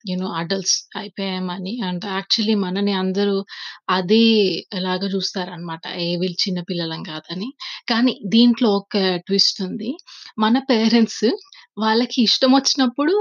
యూ 0.10 0.16
నో 0.18 0.30
అడల్ట్స్ 0.34 0.78
అయిపోయామని. 0.98 1.74
అండ్ 1.84 2.06
యాక్చువల్లీ 2.10 2.56
మనని 2.64 2.94
అందరూ 2.96 3.36
అదే 3.90 4.24
లాగా 4.82 5.08
చూస్తారనమాట. 5.08 5.84
ఏ 6.00 6.10
వీళ్ళు 6.18 6.40
చిన్న 6.46 6.62
పిల్లలం 6.70 7.02
కాదని. 7.04 7.50
కానీ 7.90 8.14
దీంట్లో 8.28 8.72
ఒక 8.80 8.96
ట్విస్ట్ 9.28 9.60
ఉంది. 9.64 9.92
మన 10.40 10.58
పేరెంట్స్ 10.72 11.26
వాళ్ళకి 11.78 12.20
ఇష్టమొచ్చినప్పుడు 12.24 13.16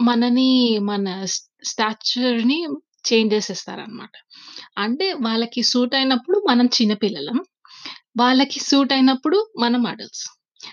మనని 0.00 0.50
మన 0.90 1.06
స్ 1.28 1.38
స్టాచర్‌ని 1.64 2.58
చేంజ్ 3.08 3.34
చేసేస్తారనమాట. 3.34 4.14
అంటే 4.78 5.06
వాళ్ళకి 5.22 5.62
సూట్ 5.70 5.94
అయినప్పుడు 5.94 6.38
మనం 6.50 6.66
చిన్న 6.76 6.94
పిల్లలం. 7.02 7.38
వాళ్ళకి 8.18 8.60
సూట్ 8.62 8.92
అయినప్పుడు 8.92 9.38
మనం 9.60 9.82
అడల్ట్స్. 9.86 10.26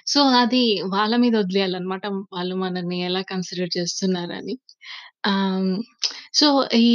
సో, 0.08 0.20
అది 0.42 0.62
వాళ్ళ 0.94 1.14
మీద 1.24 1.36
వదిలేయాలనమాట. 1.42 2.06
వాళ్ళు 2.34 2.56
మనల్ని 2.62 2.98
ఎలా 3.08 3.22
కన్సిడర్ 3.32 3.72
చేస్తున్నారని. 3.78 4.56
ఆహ్, 5.26 5.72
సో, 6.34 6.48
ఈ 6.82 6.90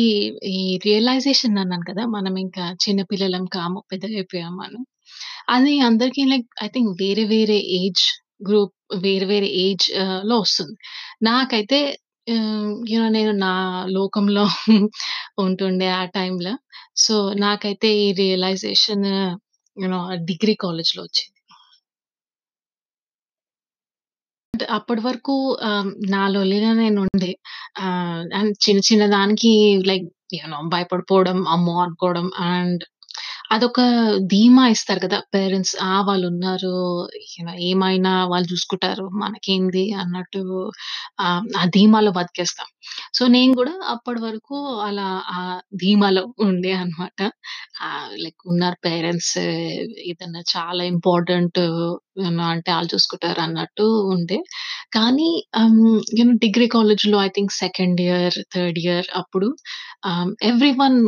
ఈ 0.54 0.58
రియలైజేషన్ 0.86 1.58
అన్నాను 1.62 1.86
కదా! 1.90 2.04
మనం 2.16 2.34
ఇంకా 2.44 2.64
చిన్న 2.84 3.02
పిల్లలం 3.12 3.44
కాము, 3.56 3.80
పెద్దగయిపోయాము 3.92 4.60
అని. 4.66 4.80
అది 5.50 5.74
అందరికీ 5.88 6.24
లైక్ 6.32 6.48
ఐ 6.64 6.70
థింక్ 6.74 6.92
వేరే 7.02 7.24
వేరే 7.32 7.58
ఏజ్ 7.80 8.04
గ్రూప్ 8.48 8.74
వేరే 9.04 9.26
వేరే 9.26 9.48
ఏజ్ 9.64 9.86
ఆహ్, 10.02 10.22
లో 10.30 10.36
వస్తుంది. 10.42 10.76
నాకైతే 11.24 11.80
ఆహ్, 12.26 12.72
యూ 12.90 12.98
నో 13.02 13.08
నేను 13.16 13.32
నా 13.40 13.52
లోకంలో 13.96 14.44
ఉంటుండే 15.44 15.88
ఆ 15.96 16.04
టైంలో. 16.16 16.54
సో, 16.98 17.14
నాకైతే 17.42 17.90
ఈ 18.02 18.08
రియలైజేషన్ 18.20 19.06
యూ 19.76 19.88
నో 19.92 20.00
డిగ్రీ 20.30 20.54
కాలేజ్‌లో 20.62 21.02
వచ్చింది. 21.06 21.39
అంటే 24.54 24.64
అప్పటి 24.76 25.02
వరకు 25.04 25.34
ఆహ్, 25.68 25.90
నా 26.12 26.22
లొల్లిలో 26.28 26.70
నేనుండే. 26.78 27.32
ఆహ్, 27.82 28.22
అండ్ 28.38 28.54
చిన్న 28.64 28.80
చిన్న 28.88 29.04
దానికి 29.14 29.52
లైక్ 29.90 30.06
యూ 30.34 30.44
నో 30.50 30.58
భయపడిపోవడం, 30.74 31.38
అమ్మో! 31.50 31.74
అనుకోవడం 31.84 32.26
అండ్ 32.50 32.82
అదొక 33.50 33.80
ధీమా 34.30 34.64
ఇస్తారు 34.74 35.00
కదా! 35.04 35.18
పేరెంట్స్. 35.34 35.74
ఆ! 35.86 35.94
వాళ్ళున్నారు. 36.08 36.74
యూ 37.32 37.42
నో 37.46 37.54
ఏమైనా 37.68 38.12
వాళ్ళు 38.26 38.48
చూసుకుంటారు. 38.52 39.06
మనకేంది 39.22 39.84
అన్నట్టు 40.02 40.42
ఆహ్, 41.20 41.42
ఆ 41.56 41.72
ధీమాలో 41.76 42.12
బతికేస్తాం. 42.16 42.68
సో, 43.14 43.24
నేను 43.28 43.52
గూడా 43.56 43.74
అప్పటి 43.92 44.20
వరకు 44.20 44.58
అలా 44.86 45.08
ఆ 45.34 45.40
ధీమాలో 45.82 46.24
ఉండే 46.46 46.72
అన్నమాట. 46.80 47.18
ఆహ్, 47.86 48.10
లైక్ 48.22 48.42
ఉన్నారు 48.52 48.78
పేరెంట్స్ 48.86 49.34
ఏదన్నా 50.10 50.42
చాలా 50.54 50.84
ఇంపార్టెంట్ 50.94 51.60
అంటే 52.48 52.70
ఆళ్ళు 52.70 52.90
చూసుకుంటారు 52.94 53.40
అన్నట్టు 53.40 53.84
ఉండే. 54.14 54.38
కానీ 54.92 55.28
ఆహ్, 55.54 55.76
యూ 56.18 56.24
నో 56.24 56.34
డిగ్రీ 56.44 56.66
కాలేజ్‌లో 56.68 57.18
I 57.20 57.30
think 57.36 57.52
second 57.58 58.00
year, 58.00 58.36
third 58.54 58.78
year 58.84 59.08
అప్పుడు 59.20 59.48
ఆహ్, 60.04 60.30
everyone 60.50 60.98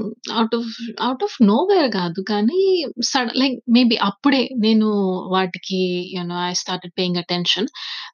out 0.41 0.57
of 0.61 0.71
out 1.03 1.25
of 1.25 1.37
nowhere 1.45 1.91
కాదు 1.99 2.23
కానీ 2.33 2.61
సడన్ 3.11 3.39
లైక్ 3.43 3.57
మేబీ 3.71 3.97
అప్పుడే 4.09 4.43
నేను 4.61 4.89
వాటికి 5.37 5.83
you 6.17 6.25
know 6.25 6.39
I 6.47 6.53
started 6.63 6.97
paying 6.99 7.21
attention. 7.25 7.69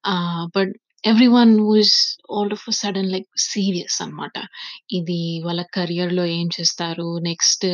Ah, 0.07 0.45
but 0.57 0.75
everyone 1.05 1.52
one 1.62 1.81
is 1.81 1.95
all 2.31 2.52
of 2.52 2.62
sudden 2.62 2.78
sudden 2.81 3.11
like 3.12 3.28
serious 3.45 3.97
అన్నమాట. 4.02 4.37
ఇది 4.90 5.19
వాళ్ళ 5.45 5.62
కెరియర్‌లో 5.75 6.25
ఏం 6.35 6.49
చేస్తారు? 6.57 7.19
నెక్స్ట్ 7.23 7.67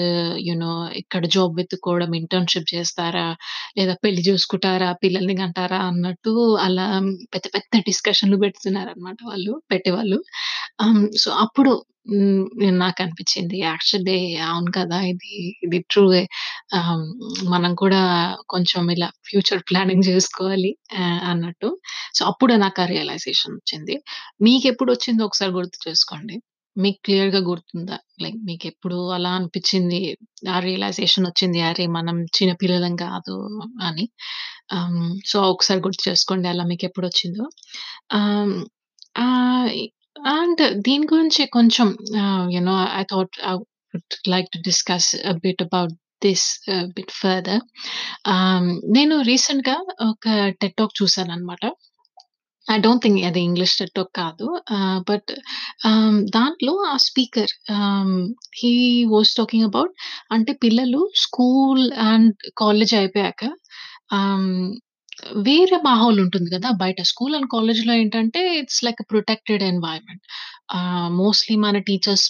యూ 0.46 0.54
నో 0.56 0.70
ఎక్కడ 0.94 1.24
జాబ్ 1.26 1.54
వెతుక్కోవడం, 1.56 2.14
ఇంటర్న్‌షిప్ 2.14 2.68
చేస్తారా? 2.74 3.26
లేదా 3.78 3.94
పెళ్ళి 4.04 4.22
చూసుకుంటారా 4.28 4.90
పిల్లల్ని 5.02 5.36
కంటారా? 5.36 5.80
అన్నట్టు 5.86 6.34
అలా 6.60 6.86
పెద్ద 7.34 7.46
పెద్ద 7.54 7.82
డిస్కషన్‌లు 7.88 8.36
పెడుతున్నారన్నమాట 8.36 9.18
వాళ్ళు 9.24 9.62
పెట్టేవాళ్ళు. 9.70 10.18
Um, 10.78 10.98
ఆహ్, 10.98 11.18
సో, 11.18 11.30
అప్పుడు 11.40 11.72
హ్మ్, 12.06 12.42
నాకనిపించింది 12.80 13.56
యాక్చువల్లీ 13.62 14.16
అవును 14.46 14.70
కదా! 14.76 14.98
ఇది 15.10 15.30
ఇది 15.64 15.78
ట్రూయే. 15.90 16.22
ఆహ్, 16.74 17.04
మనం 17.52 17.72
కూడా 17.74 18.00
కొంచెం 18.48 18.82
ఇలా 18.94 19.08
ఫ్యూచర్ 19.28 19.62
ప్లానింగ్ 19.70 20.06
చేసుకోవాలి 20.10 20.70
ఆహ్, 21.00 21.20
అన్నట్టు. 21.30 21.68
సో, 22.14 22.22
అప్పుడు 22.30 22.54
నాకు 22.64 22.80
ఆ 22.80 22.90
రియలైజేషన్ 22.92 23.54
వచ్చింది. 23.56 23.96
మీకెప్పుడొచ్చిందో 24.44 25.24
ఒకసారి 25.26 25.54
గుర్తు 25.56 25.78
చేసుకోండి. 25.86 26.36
మీకు 26.76 26.98
క్లియర్‌గా 27.04 27.40
గుర్తుందా? 27.48 27.96
లైక్ 28.22 28.38
మీకెప్పుడు 28.46 28.96
అలా 29.16 29.30
అనిపించింది, 29.38 30.00
ఆ 30.50 30.64
రియలైజేషన్ 30.64 31.26
వచ్చింది. 31.28 31.60
అరే! 31.68 31.86
మనం 31.98 32.16
చిన్న 32.36 32.52
పిల్లలం 32.62 32.94
కాదు 33.04 33.36
అని. 33.88 34.06
ఆహ్, 34.74 35.00
సో, 35.26 35.38
ఒకసారి 35.54 35.82
గుర్తు 35.86 36.02
చేసుకోండి 36.08 36.48
అలా 36.50 36.64
మీకెప్పుడొచ్చిందో. 36.72 37.46
ఆహ్, 38.14 38.56
ఆహ్, 39.20 39.70
అండ్ 40.16 40.62
దీని 40.82 41.06
గురించి 41.06 41.42
కొంచెం 41.48 41.88
ఆహ్, 42.18 42.48
you 42.50 42.60
know 42.62 42.76
I 42.94 43.04
thought 43.04 43.36
I 43.44 43.54
would 43.94 44.14
like 44.28 44.48
to 44.52 44.58
discuss 44.60 45.08
a 45.24 45.34
bit 45.42 45.62
about 45.62 45.94
this 46.22 46.46
ah, 46.70 46.86
bit 46.96 47.14
further. 47.20 47.62
Ah, 48.26 48.68
నేను 48.90 49.16
రీసెంట్‌గా 49.22 49.76
ఒక 50.08 50.26
టెడ్ 50.60 50.76
టాక్ 50.76 50.94
చూసానన్నమాట. 51.02 51.64
ఐ 52.66 52.78
డోంట్ 52.78 53.02
థింక్ 53.02 53.18
అది 53.24 53.40
ఇంగ్లీష్ 53.40 53.78
టెడ్ 53.78 53.94
టాక్ 53.94 54.12
కాదు. 54.14 54.46
ఆహ్, 54.76 55.00
బట్ 55.10 55.30
ఆహ్, 55.84 56.20
దాంట్లో 56.30 56.74
ఆ 56.86 56.96
స్పీకర్ 57.08 57.52
ఆహ్, 57.70 58.14
హి 58.56 58.72
వాస్ 59.06 59.34
టాకింగ్ 59.34 59.64
అబౌట్ 59.64 59.92
అంటే 60.30 60.52
పిల్లలు 60.64 61.02
స్కూల్ 61.16 61.84
అండ్ 62.06 62.32
కాలేజ్ 62.56 62.94
అయిపోయాక 62.94 63.42
ఆహ్, 64.12 64.48
వేరే 65.46 65.76
మాహోల్ 65.84 66.18
ఉంటుంది 66.24 66.48
కదా 66.54 66.68
బయట 66.80 67.00
స్కూల్ 67.10 67.34
అండ్ 67.36 67.48
కాలేజ్‌లో 67.50 67.92
ఏంటంటే 67.94 68.40
it's 68.60 68.82
like 68.86 69.02
protected 69.12 69.64
environment. 69.64 70.24
Mostly 71.20 71.56
మన 71.64 71.78
teachers 71.88 72.26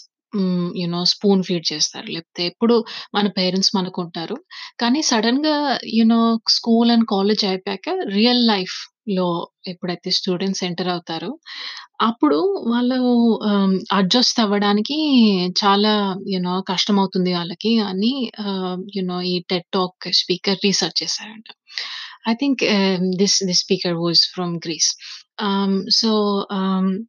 you know 0.81 1.01
spoon 1.11 1.43
feed 1.49 1.67
చేస్తారు. 1.71 2.09
లేకపోతే 2.15 2.43
ఎప్పుడు 2.51 2.77
మన 3.15 3.27
పేరెంట్స్ 3.37 3.73
మనకు 3.77 3.99
ఉంటారు 4.05 4.37
కానీ 4.81 5.01
సడన్గా 5.11 5.57
you know 5.99 6.21
school 6.57 6.91
and 6.91 7.07
college 7.11 7.45
అయిపోయాక 7.45 7.87
రియల్ 8.15 8.43
లైఫ్లో 8.49 9.29
ఎప్పుడైతే 9.69 10.11
స్టూడెంట్స్ 10.19 10.63
ఎంటర్ 10.69 10.91
అవుతారో, 10.95 11.31
అప్పుడు 12.03 12.39
వాళ్ళు 12.73 12.99
అడ్జస్ట్ 13.99 14.41
అవ్వడానికి 14.45 14.99
చాలా 15.63 15.93
యూనో 16.33 16.55
కష్టం 16.63 16.73
కష్టమవుతుంది 16.75 17.31
వాళ్ళకి 17.35 17.73
అని 17.85 18.13
యూనో 18.97 19.09
నో 19.11 19.19
ఈ 19.27 19.37
టెడ్ 19.51 19.67
టాక్ 19.73 20.07
స్పీకర్ 20.19 20.59
రీసెర్చ్ 20.65 20.99
చేశారంట 21.03 21.49
చేసారంట. 22.27 22.31
I 22.31 22.35
think 22.35 22.63
this 22.63 23.17
this 23.19 23.45
this 23.45 23.59
speaker 23.59 23.95
was 23.95 24.33
from 24.35 24.57
Greece. 24.57 24.91
Um, 25.43 25.47
ah, 25.47 25.91
so, 25.91 26.11
ah 26.53 26.83
um, 26.83 27.09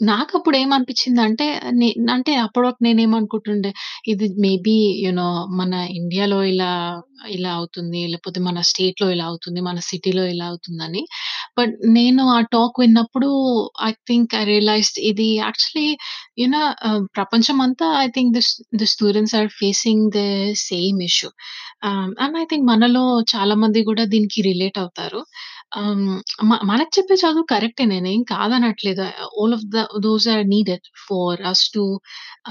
నాకప్పుడు 0.00 0.56
ఏమనిపించిందంటే, 0.56 1.60
నే 1.70 1.94
అంటే 2.12 2.34
అప్పటి 2.34 2.66
వరకు 2.66 2.84
నేనేమనుకుంటుండే, 2.84 3.72
ఇది 4.08 4.34
మేబీ 4.38 5.00
యూ 5.06 5.12
నో 5.12 5.46
మన 5.50 5.74
ఇండియాలో 5.74 6.44
ఇలా, 6.44 7.02
ఇలా 7.28 7.54
అవుతుంది. 7.54 8.06
లేకపోతే 8.06 8.40
మన 8.40 8.60
స్టేట్‌లో 8.60 9.10
ఇలా 9.10 9.24
అవుతుంది. 9.24 9.60
మన 9.60 9.78
సిటీలో 9.78 10.26
ఇలా 10.26 10.46
అవుతుందని. 10.46 11.06
బట్ 11.58 11.74
నేను 11.92 12.22
ఆ 12.34 12.38
టాక్ 12.54 12.76
విన్నప్పుడు 12.80 13.28
ఐ 13.88 13.90
థింక్ 14.08 14.34
ఐ 14.34 14.42
రియలైజ్డ్ 14.50 14.98
ఇది 15.10 15.28
యాక్చువల్లీ 15.38 15.88
యూనో 16.42 16.62
ప్రపంచం 17.18 17.58
అంతా 17.66 17.86
I 18.02 18.06
think 18.16 18.32
this 18.36 18.50
the 18.80 18.88
students 18.94 19.34
are 19.40 19.48
facing 19.60 20.04
the 20.16 20.20
same 20.64 21.00
issue. 21.08 21.30
And 22.22 22.36
I 22.42 22.44
think 22.50 22.66
మనలో 22.72 23.04
చాలా 23.34 23.56
మంది 23.62 23.80
కూడా 23.90 24.04
దీనికి 24.14 24.40
రిలేట్ 24.50 24.78
అవుతారు. 24.84 25.20
ఆహ్, 25.72 25.96
మ 26.48 26.56
మనకు 26.64 26.90
చెప్పే 26.94 27.16
చదువు 27.20 27.44
కరెక్టే 27.50 27.84
నేనేం 27.86 28.20
కాదనట్లేదు. 28.30 29.02
All 29.38 29.54
of 29.56 29.64
the 29.74 29.78
those 30.04 30.26
are 30.34 30.44
needed 30.52 30.86
for 31.02 31.40
us 31.50 31.64
to 31.74 31.82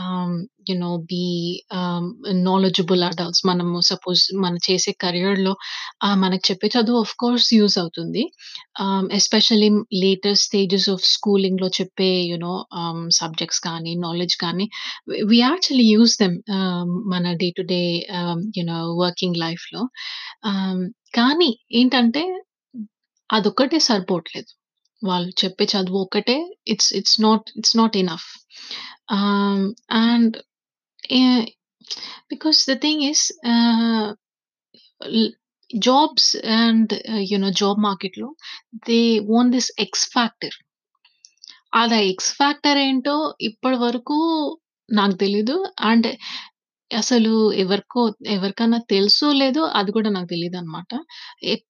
ah, 0.02 0.36
you 0.70 0.76
know 0.80 0.92
be 1.10 1.24
ah, 1.78 2.06
knowledgeable 2.48 3.02
adults. 3.08 3.42
మనము 3.50 3.80
సపోజ్ 3.90 4.24
మనం 4.44 4.60
చేసే 4.68 4.92
కెరియర్‌లో 5.04 5.54
ఆహ్, 6.06 6.18
మనకు 6.24 6.46
చెప్పే 6.50 6.70
చదువు 6.76 7.00
ఆఫ్ 7.02 7.16
కోర్స్ 7.18 7.50
యూజ్ 7.54 7.78
అవుతుంది. 7.84 8.24
Ah, 8.84 9.08
especially 9.20 9.70
later 10.04 10.38
stages 10.44 10.88
of 10.96 11.06
స్కూలింగ్‌లో 11.14 11.70
చెప్పే 11.80 12.12
యూ 12.32 12.40
నో 12.40 12.54
ఆహ్, 12.82 13.02
సబ్జెక్ట్స్ 13.20 13.62
కానీ, 13.68 13.94
నాలెడ్జ్ 14.06 14.38
కానీ 14.38 14.68
we 15.12 15.22
we 15.32 15.40
actually 15.44 15.88
use 15.94 16.16
them 16.20 16.38
ah, 16.60 16.86
మన 17.14 17.36
day 17.42 17.50
to 17.58 17.66
day 17.74 17.82
ah, 18.20 18.40
you 18.58 18.66
know 18.72 18.80
working 19.04 19.40
లైఫ్‌లో. 19.46 19.84
ఆహ్, 20.46 20.84
కానీ 21.14 21.52
ఏంటంటే 21.74 22.22
అదొక్కటే 23.30 23.80
సరిపోవట్లేదు. 23.88 24.50
వాళ్ళు 25.02 25.32
చెప్పే 25.42 25.66
చదువు 25.74 26.00
ఒక్కటే 26.04 26.38
it's 26.68 26.92
it's 27.00 27.18
not 27.22 27.48
it's 27.60 27.76
not 27.80 27.98
enough. 27.98 28.28
Ah, 29.18 29.66
and 30.04 30.36
a 31.14 31.22
because 32.34 32.60
the 32.72 32.76
thing 32.86 33.04
is 33.10 33.26
ah, 33.54 34.10
ల్ 35.18 35.28
jobs 35.70 36.30
and 36.60 36.94
you 37.30 37.38
know 37.40 37.52
job 37.62 37.80
మార్కెట్‌లో 37.88 38.30
they 38.88 39.02
want 39.32 39.54
this 39.58 39.72
X 39.80 40.06
factor. 40.14 40.56
అదా 41.76 41.98
ఎక్స్ 42.12 42.32
ఫ్యాక్టర్ 42.36 42.80
ఏంటో 42.86 43.16
ఇప్పటి 43.50 43.78
వరకు 43.78 44.18
నాకు 44.90 45.16
తెలీదు. 45.24 45.56
అండ్ 45.90 46.08
అసలు 46.92 47.32
ఎవరికో 47.64 48.02
ఎవరికన్నా 48.36 48.80
తెలుసో 48.92 49.30
లేదో 49.34 49.64
అది 49.80 49.92
కూడా 49.92 50.10
నాకు 50.10 50.30
తెలీదనమాట. 50.34 50.92
ఎప్ 51.54 51.66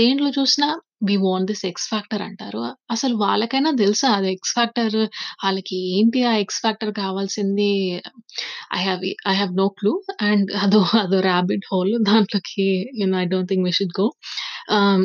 దేంట్లో 0.00 0.30
చూసినా 0.38 0.68
we 1.02 1.16
want 1.24 1.48
this 1.50 1.64
X 1.66 1.86
factor 1.88 2.22
అంటారు. 2.26 2.60
అసలు 2.90 3.14
వాళ్ళకైనా 3.24 3.70
తెలుసా 3.82 4.08
అది 4.18 4.28
ఎక్స్ 4.36 4.54
ఫ్యాక్టర్ 4.54 4.96
ఆళ్ళకి 5.46 5.78
ఏంటి 5.96 6.20
ఆ 6.24 6.34
ఎక్స్ 6.44 6.60
ఫ్యాక్టర్ 6.60 6.92
కావాల్సింది? 7.00 7.70
I 8.78 8.82
have 8.88 9.02
I 9.32 9.34
have 9.40 9.52
no 9.54 9.68
clue. 9.78 9.92
And 10.30 10.50
అదో 10.64 10.80
అదో 11.04 11.20
రాబిట్ 11.30 11.66
హోల్ 11.72 11.92
దాంట్లోకి 12.10 12.66
you 13.00 13.06
know 13.12 13.18
I 13.24 13.26
don't 13.34 13.50
think 13.52 13.66
we 13.68 13.74
should 13.78 13.96
go. 14.00 14.06
Ah, 14.78 15.04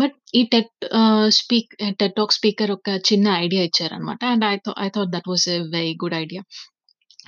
but 0.00 0.16
ఈ 0.34 0.42
TED 0.54 0.72
ah, 1.00 1.28
speak 1.40 1.70
TED 2.00 2.16
talk 2.18 2.34
speaker 2.38 2.72
ఒక 2.78 2.88
చిన్న 3.10 3.28
ఐడియా 3.44 3.62
ఇచ్చారనమాట. 3.70 4.20
And 4.34 4.44
I 4.52 4.56
tha 4.66 4.74
I 4.86 4.88
thought 4.96 5.12
that 5.16 5.28
was 5.32 5.46
a 5.56 5.58
very 5.76 5.94
good 6.04 6.18
idea. 6.24 6.42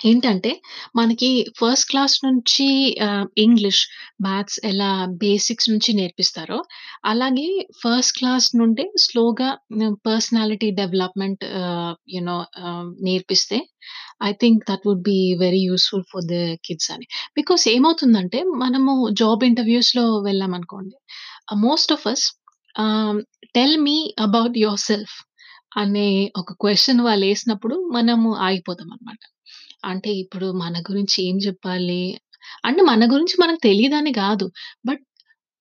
ఏంటంటే 0.00 0.50
మనకి 0.96 1.28
first 1.58 1.86
class 1.90 2.16
నుంచి 2.24 2.66
ఆహ్, 3.00 3.26
English, 3.38 3.80
maths 4.20 4.58
ఎలా 4.64 4.90
basics 5.22 5.68
నుంచి 5.70 5.90
నేర్పిస్తారో, 5.94 6.58
అలాగే 7.04 7.46
ఫస్ట్ 7.80 8.14
క్లాస్ 8.18 8.48
నుండే 8.56 8.86
స్లోగా 9.04 9.48
hmm, 9.74 9.96
personality 10.06 10.70
development 10.78 11.44
ah, 11.62 11.94
you 12.08 12.22
know 12.26 12.36
ah, 12.64 12.88
నేర్పిస్తే 13.02 13.58
I 14.22 14.32
think 14.40 14.62
that 14.70 14.84
would 14.86 15.04
be 15.06 15.18
very 15.38 15.62
useful 15.66 16.06
for 16.10 16.26
the 16.26 16.36
kids 16.64 16.90
అని. 16.90 17.06
బికాస్ 17.36 17.64
ఏమవుతుందంటే 17.68 18.40
మనము 18.58 18.92
జాబ్ 19.18 19.44
ఇంటర్‌వ్యూస్‌లో 19.44 20.06
వెళ్ళామనుకోండి, 20.22 20.96
మోస్ట్ 21.62 21.92
ఆఫ్ 21.92 22.06
అస్ 22.08 22.26
ఆహ్, 22.74 23.18
టెల్ 23.54 23.76
మీ 23.82 23.98
అబౌట్ 24.20 24.56
యువర్‌సెల్ఫ్ 24.58 25.16
అనే 25.76 26.08
ఒక 26.36 26.52
క్వెషన్ 26.60 27.00
వాళ్ళేసినప్పుడు 27.02 27.76
మనము 27.92 28.30
ఆగిపోతామనమాట. 28.46 29.20
అంటే 29.82 30.10
ఇప్పుడు 30.22 30.46
మన 30.58 30.74
గురించి 30.88 31.18
ఏం 31.24 31.36
జెప్పాలి? 31.40 32.02
అంటే 32.64 32.82
మన 32.84 33.02
గురించి 33.12 33.36
మనకు 33.40 33.60
తెలీదని 33.64 34.12
గాదు. 34.18 34.46
బట్ 34.86 35.04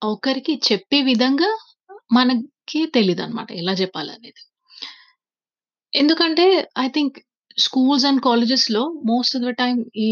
ఒకరికి 0.01 0.55
చెప్పే 0.67 0.99
విధంగా 1.09 1.51
మనకి 2.13 2.81
తెలీదనమాట 2.95 3.49
ఎలా 3.61 3.73
జెప్పాలనేది. 3.79 4.41
ఎందుకంటే 5.93 6.45
ఐ 6.79 6.87
థింక్ 6.89 7.15
స్కూల్స్ 7.57 8.05
అండ్ 8.05 8.21
కాలేజెస్‌లో 8.23 8.81
మోస్ట్ 9.05 9.33
ఆఫ్ 9.37 9.45
ద 9.45 9.51
టైమ్ 9.59 9.79
ఈ 9.99 10.09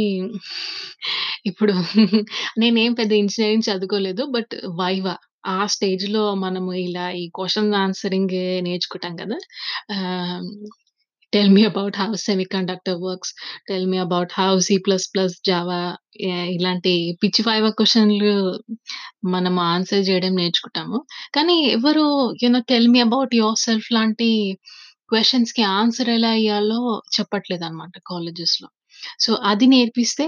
ఇప్పుడు 1.45 1.73
నేనేం 2.57 2.93
పెద్ద 2.93 3.11
ఇంజినీరింగ్ 3.21 3.67
చదువుకోలేదు. 3.69 4.23
బట్ 4.35 4.53
వైవా 4.79 5.15
ఆ 5.49 5.59
స్టేజ్‌లో 5.73 6.23
మనము 6.37 6.71
ఇలా 6.81 7.05
ఈ 7.19 7.25
క్వెషన్ 7.35 7.69
ఆన్సరింగ్ 7.81 8.35
నేర్చుకుంటాం 8.65 9.13
గదా! 9.21 9.37
ఆహ్, 9.95 10.47
tell 11.33 11.51
me 11.55 11.61
about 11.69 11.95
how 11.99 12.09
semiconductor 12.23 12.99
works, 13.03 13.31
tell 13.67 13.87
me 13.91 13.97
about 14.03 14.33
how 14.37 14.51
C 14.67 14.75
plus 14.85 15.07
plus, 15.13 15.35
Java 15.47 15.79
ఇలాంటి 16.53 16.93
పిచ్చి 17.21 17.41
ఫైవ్ 17.47 17.67
క్వెషన్‌లు 17.79 18.33
మనం 19.33 19.55
ఆన్సర్ 19.67 20.05
జేయడం 20.07 20.33
నేర్చుకుంటాము. 20.37 20.97
కానీ 21.35 21.57
ఎవరు 21.75 22.05
you 22.43 22.49
know 22.49 22.61
tell 22.71 22.87
me 22.93 23.01
about 23.07 23.33
yourself 23.65 23.89
లాంటి 23.97 24.29
క్వెషన్స్‌కి 25.11 25.63
ఆన్సర్ 25.77 26.09
ఎలా 26.15 26.31
ఇయ్యాలో 26.39 26.79
చెప్పట్లేదనమాట 27.15 27.93
కాలేజెస్‌లో. 28.09 28.67
సో, 29.19 29.31
అది 29.51 29.67
నేర్పిస్తే 29.73 30.25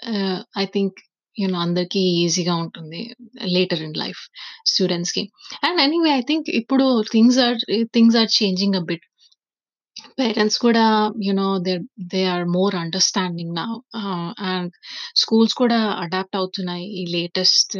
ఆహ్, 0.00 0.40
ఐ 0.58 0.66
థింక్ 0.74 0.98
యూ 1.36 1.46
నో 1.48 1.58
అందరికి 1.60 2.00
ఈజీగా 2.22 2.54
ఉంటుంది. 2.62 3.00
లేటర్ 3.54 3.82
ఇన్ 3.86 3.96
లైఫ్ 3.98 4.22
స్టూడెంట్స్‌కి. 4.70 5.22
అండ్ 5.66 5.80
ఎనీవే 5.84 6.12
ఐ 6.14 6.24
థింక్ 6.30 6.48
ఇప్పుడు 6.60 6.86
things 7.12 7.38
are 7.46 7.58
things 7.96 8.18
are 8.22 8.30
changing 8.38 8.76
a 8.76 8.84
bit. 8.90 9.04
Parents 10.18 10.58
కూడా 10.58 10.84
you 11.26 11.32
know 11.36 11.48
they 11.66 11.74
they 12.12 12.22
are 12.28 12.44
more 12.54 12.74
understanding 12.76 13.54
now. 13.56 13.70
Ah, 14.00 14.30
and 14.50 14.72
schools 15.16 15.54
కూడా 15.56 15.78
అడాప్ట్ 16.02 16.36
అవుతున్నాయి. 16.36 16.86
ఈ 16.96 17.04
latest 17.14 17.76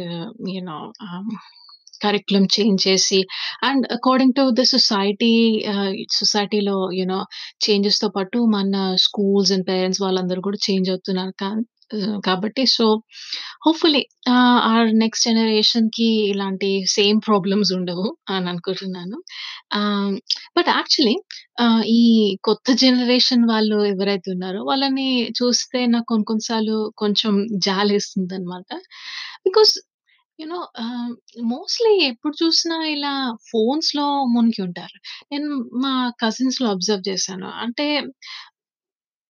you 0.53 0.61
know 0.67 0.77
ah, 1.07 1.31
curriculum 2.01 2.47
change 2.55 2.81
చేసి 2.87 3.19
and 3.63 3.83
according 3.97 4.35
to 4.35 4.45
the 4.53 4.65
society 4.71 5.33
ah, 5.73 5.89
సొసైటీలో 6.19 6.77
you 6.99 7.05
know 7.07 7.19
చేంజెస్‌తో 7.65 8.09
పాటు 8.11 8.39
మన 8.51 8.75
schools 9.05 9.53
and 9.53 9.67
parents 9.67 10.01
వాళ్ళందరూ 10.01 10.41
కూడా 10.41 10.59
చేంజ్ 10.67 10.89
అవుతున్నారు 10.89 11.35
కా 11.39 11.49
ఆహ్, 11.51 11.61
కాబట్టి 12.25 12.63
సో, 12.73 12.85
హోప్‌ఫుల్లీ 13.65 14.01
ఆర్ 14.69 14.89
నెక్స్ట్ 14.97 15.25
జనరేషన్‌కి 15.29 16.09
ఇలాంటి 16.31 16.69
సేమ్ 16.93 17.19
ప్రాబ్లమ్స్ 17.27 17.71
ఉండవు 17.73 18.07
అని 18.29 18.49
అనుకుంటున్నాను. 18.49 19.17
బట్ 20.57 20.69
యాక్చువల్లీ 20.73 21.15
ఈ 21.95 22.01
కొత్త 22.43 22.71
జనరేషన్ 22.83 23.45
వాళ్ళు 23.49 23.79
ఎవరైతే 23.85 24.29
ఉన్నారో 24.31 24.61
వాళ్ళని 24.63 25.09
చూస్తే 25.39 25.81
నాకు 25.87 26.07
కొన్ని 26.11 26.25
కొన్ని 26.25 26.45
సార్లు 26.49 26.77
కొంచెం 26.97 27.33
జాలేస్తుందనమాట. 27.61 28.69
బికాస్ 29.45 29.73
యూనో 30.39 30.59
మోస్ట్‌లీ 31.49 31.93
ఎప్పుడు 32.05 32.35
చూసినా 32.43 32.77
ఇలా 32.87 33.11
ఫోన్స్‌లో 33.49 34.05
మునిగి 34.27 34.61
ఉంటారు. 34.63 34.97
నేను 35.31 35.49
మా 35.83 35.93
కజిన్స్‌లో 36.23 36.67
అబ్జర్వ్ 36.71 37.03
చేశాను. 37.09 37.49
అంటే 37.63 37.87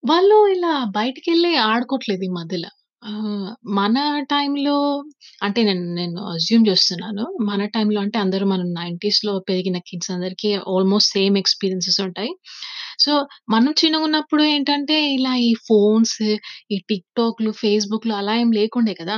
వాళ్ళు 0.04 0.38
ఇలా 0.54 0.70
బయటికెళ్ళి 0.96 1.52
ఆడుకోవట్లేదు 1.66 2.24
ఈ 2.28 2.34
మధ్యల. 2.38 2.66
ఆహ్, 3.04 3.48
మన 3.78 3.98
టైంలో 4.32 4.76
అంటే 5.42 5.60
నేను 5.64 5.86
నేను 5.94 6.20
అస్యూమ్ 6.32 6.64
చేస్తున్నాను. 6.68 7.24
మన 7.44 7.62
టైంలో 7.76 8.00
అంటే 8.02 8.18
అందరూ 8.20 8.46
మనం 8.48 8.68
90స్‌లో 8.76 9.34
పెరిగిన 9.48 9.78
కిడ్స్ 9.88 10.12
అందరికి 10.12 10.50
ఆల్‌మోస్ట్ 10.74 11.12
సేమ్ 11.16 11.36
ఎక్స్‌పీరియన్సెస్ 11.38 12.00
ఉంటాయి. 12.06 12.32
సో, 13.00 13.14
మనం 13.50 13.72
చిన్నగున్నప్పుడు 13.82 14.44
ఏంటంటే 14.52 14.98
ఇలా 15.16 15.34
ఈ 15.44 15.52
ఫోన్స్, 15.68 16.18
ఈ 16.72 16.80
టిక్‌టాక్‌లు, 16.90 17.52
ఫేస్‌బుక్‌లు 17.62 18.14
అలా 18.16 18.36
ఏం 18.38 18.52
లేకుండే 18.60 18.96
కదా! 19.02 19.18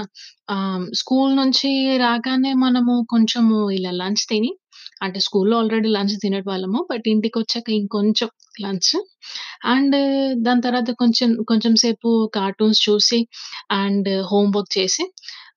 ఆహ్, 0.49 0.85
స్కూల్ 0.95 1.33
నుంచి 1.37 1.71
రాగానే 1.99 2.53
మనము 2.65 2.95
కొంచెము 3.09 3.59
ఇలా 3.71 3.93
లంచ్ 4.01 4.25
తిని 4.29 4.51
అంటే 5.03 5.19
స్కూల్‌లో 5.19 5.55
ఆల్రెడీ 5.59 5.89
లంచ్ 5.89 6.15
తినేటివాళ్ళము. 6.21 6.79
బట్ 6.91 7.05
ఇంటికి 7.13 7.37
వచ్చాక 7.39 7.69
ఇంకొంచెం 7.79 8.29
లంచ్ 8.61 8.91
అండ్ 9.67 9.97
దాని 10.45 10.61
తర్వాత 10.61 10.91
కొంచెం 11.01 11.29
కొంచెం 11.49 11.73
సేపు 11.83 12.09
కార్టూన్స్ 12.35 12.81
చూసి 12.87 13.19
అండ్ 13.77 14.09
హోమ్ 14.31 14.51
వర్క్ 14.55 14.73
చేసి 14.79 15.05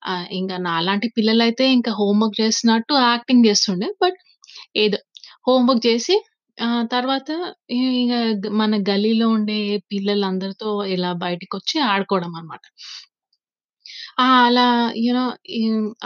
ఇంకా 0.07 0.15
ఇంక 0.37 0.53
నాలాంటి 0.65 1.07
పిల్లలైతే 1.17 1.65
ఇంకా 1.77 1.91
హోంవర్క్ 1.93 2.23
వర్క్ 2.25 2.41
చేస్తున్నట్టు 2.41 2.93
యాక్టింగ్ 3.03 3.45
చేస్తుండే. 3.47 3.89
బట్ 4.03 4.19
ఏదో 4.77 4.99
హోమ్ 5.47 5.65
వర్క్ 5.69 5.85
చేసి 5.87 6.15
తర్వాత 6.91 7.29
ఇంకా 8.01 8.19
మన 8.55 8.75
గల్లీలో 8.89 9.27
ఉండే 9.29 9.57
పిల్లలందరితో 9.91 10.69
ఇలా 10.95 11.11
బయటికొచ్చి 11.23 11.77
ఆడుకోవడం 11.91 12.31
అన్నమాట. 12.35 12.63
ఆ! 14.17 14.27
అలా 14.45 14.65
యూ 14.99 15.11
నో 15.13 15.23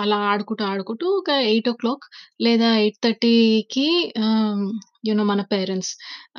అలా 0.01 0.17
ఆడుకుంటూ, 0.29 0.63
ఆడుకుంటూ 0.65 1.05
ఒక 1.19 1.29
8:00 1.47 2.05
లేదా 2.39 2.69
8:30కి 2.81 3.85
ఆహ్, 4.23 4.65
యూ 5.07 5.13
నో 5.13 5.25
మన 5.29 5.41
పేరెంట్స్ 5.53 5.91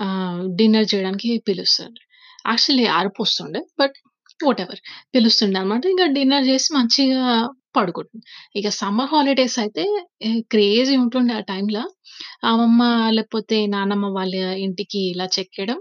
ఆహ్, 0.04 0.40
డిన్నర్ 0.58 0.88
చేయడానికి 0.92 1.30
పిలుస్తారు. 1.48 1.94
యాక్చువల్లీ 2.44 2.86
అరుపొస్తుండే. 2.96 3.60
బట్ 3.80 3.96
వాటెవర్ 4.40 4.80
పిలుస్తుండే 5.14 5.58
అన్నమాట. 5.60 5.84
ఇంక 5.92 6.04
డిన్నర్ 6.16 6.46
చేసి 6.50 6.68
మంచిగా 6.76 7.24
పడుకుంటుంది. 7.76 8.24
ఇక 8.56 8.68
సమ్మర్ 8.78 9.10
హాలిడేస్ 9.12 9.56
అయితే 9.62 9.84
క్రేజీ 10.52 10.94
ఉంటుండే 11.02 11.34
ఆ 11.34 11.44
టైంలో. 11.50 11.82
అమ్మమ్మ 12.44 12.82
లేకపోతే 13.16 13.58
నానమ్మ 13.74 14.06
వాళ్ళ 14.16 14.34
ఇంటికి 14.66 15.00
ఇలా 15.12 15.26
చెక్కేయడం. 15.36 15.78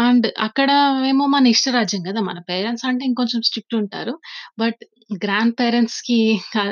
అండ్ 0.00 0.26
అక్కడ 0.46 0.70
ఏమో 1.10 1.24
మన 1.30 1.46
ఇష్టరాజ్యం 1.54 2.02
కదా 2.08 2.20
మన 2.26 2.38
పేరెంట్స్ 2.50 2.86
అంటే 2.90 3.04
ఇంకొంచెం 3.10 3.40
స్ట్రిక్ట్ 3.48 3.76
ఉంటారు. 3.80 4.14
బట్ 4.58 4.80
గ్రాండ్ 5.10 5.54
పేరెంట్స్‌కి 5.60 6.18
కి 6.46 6.62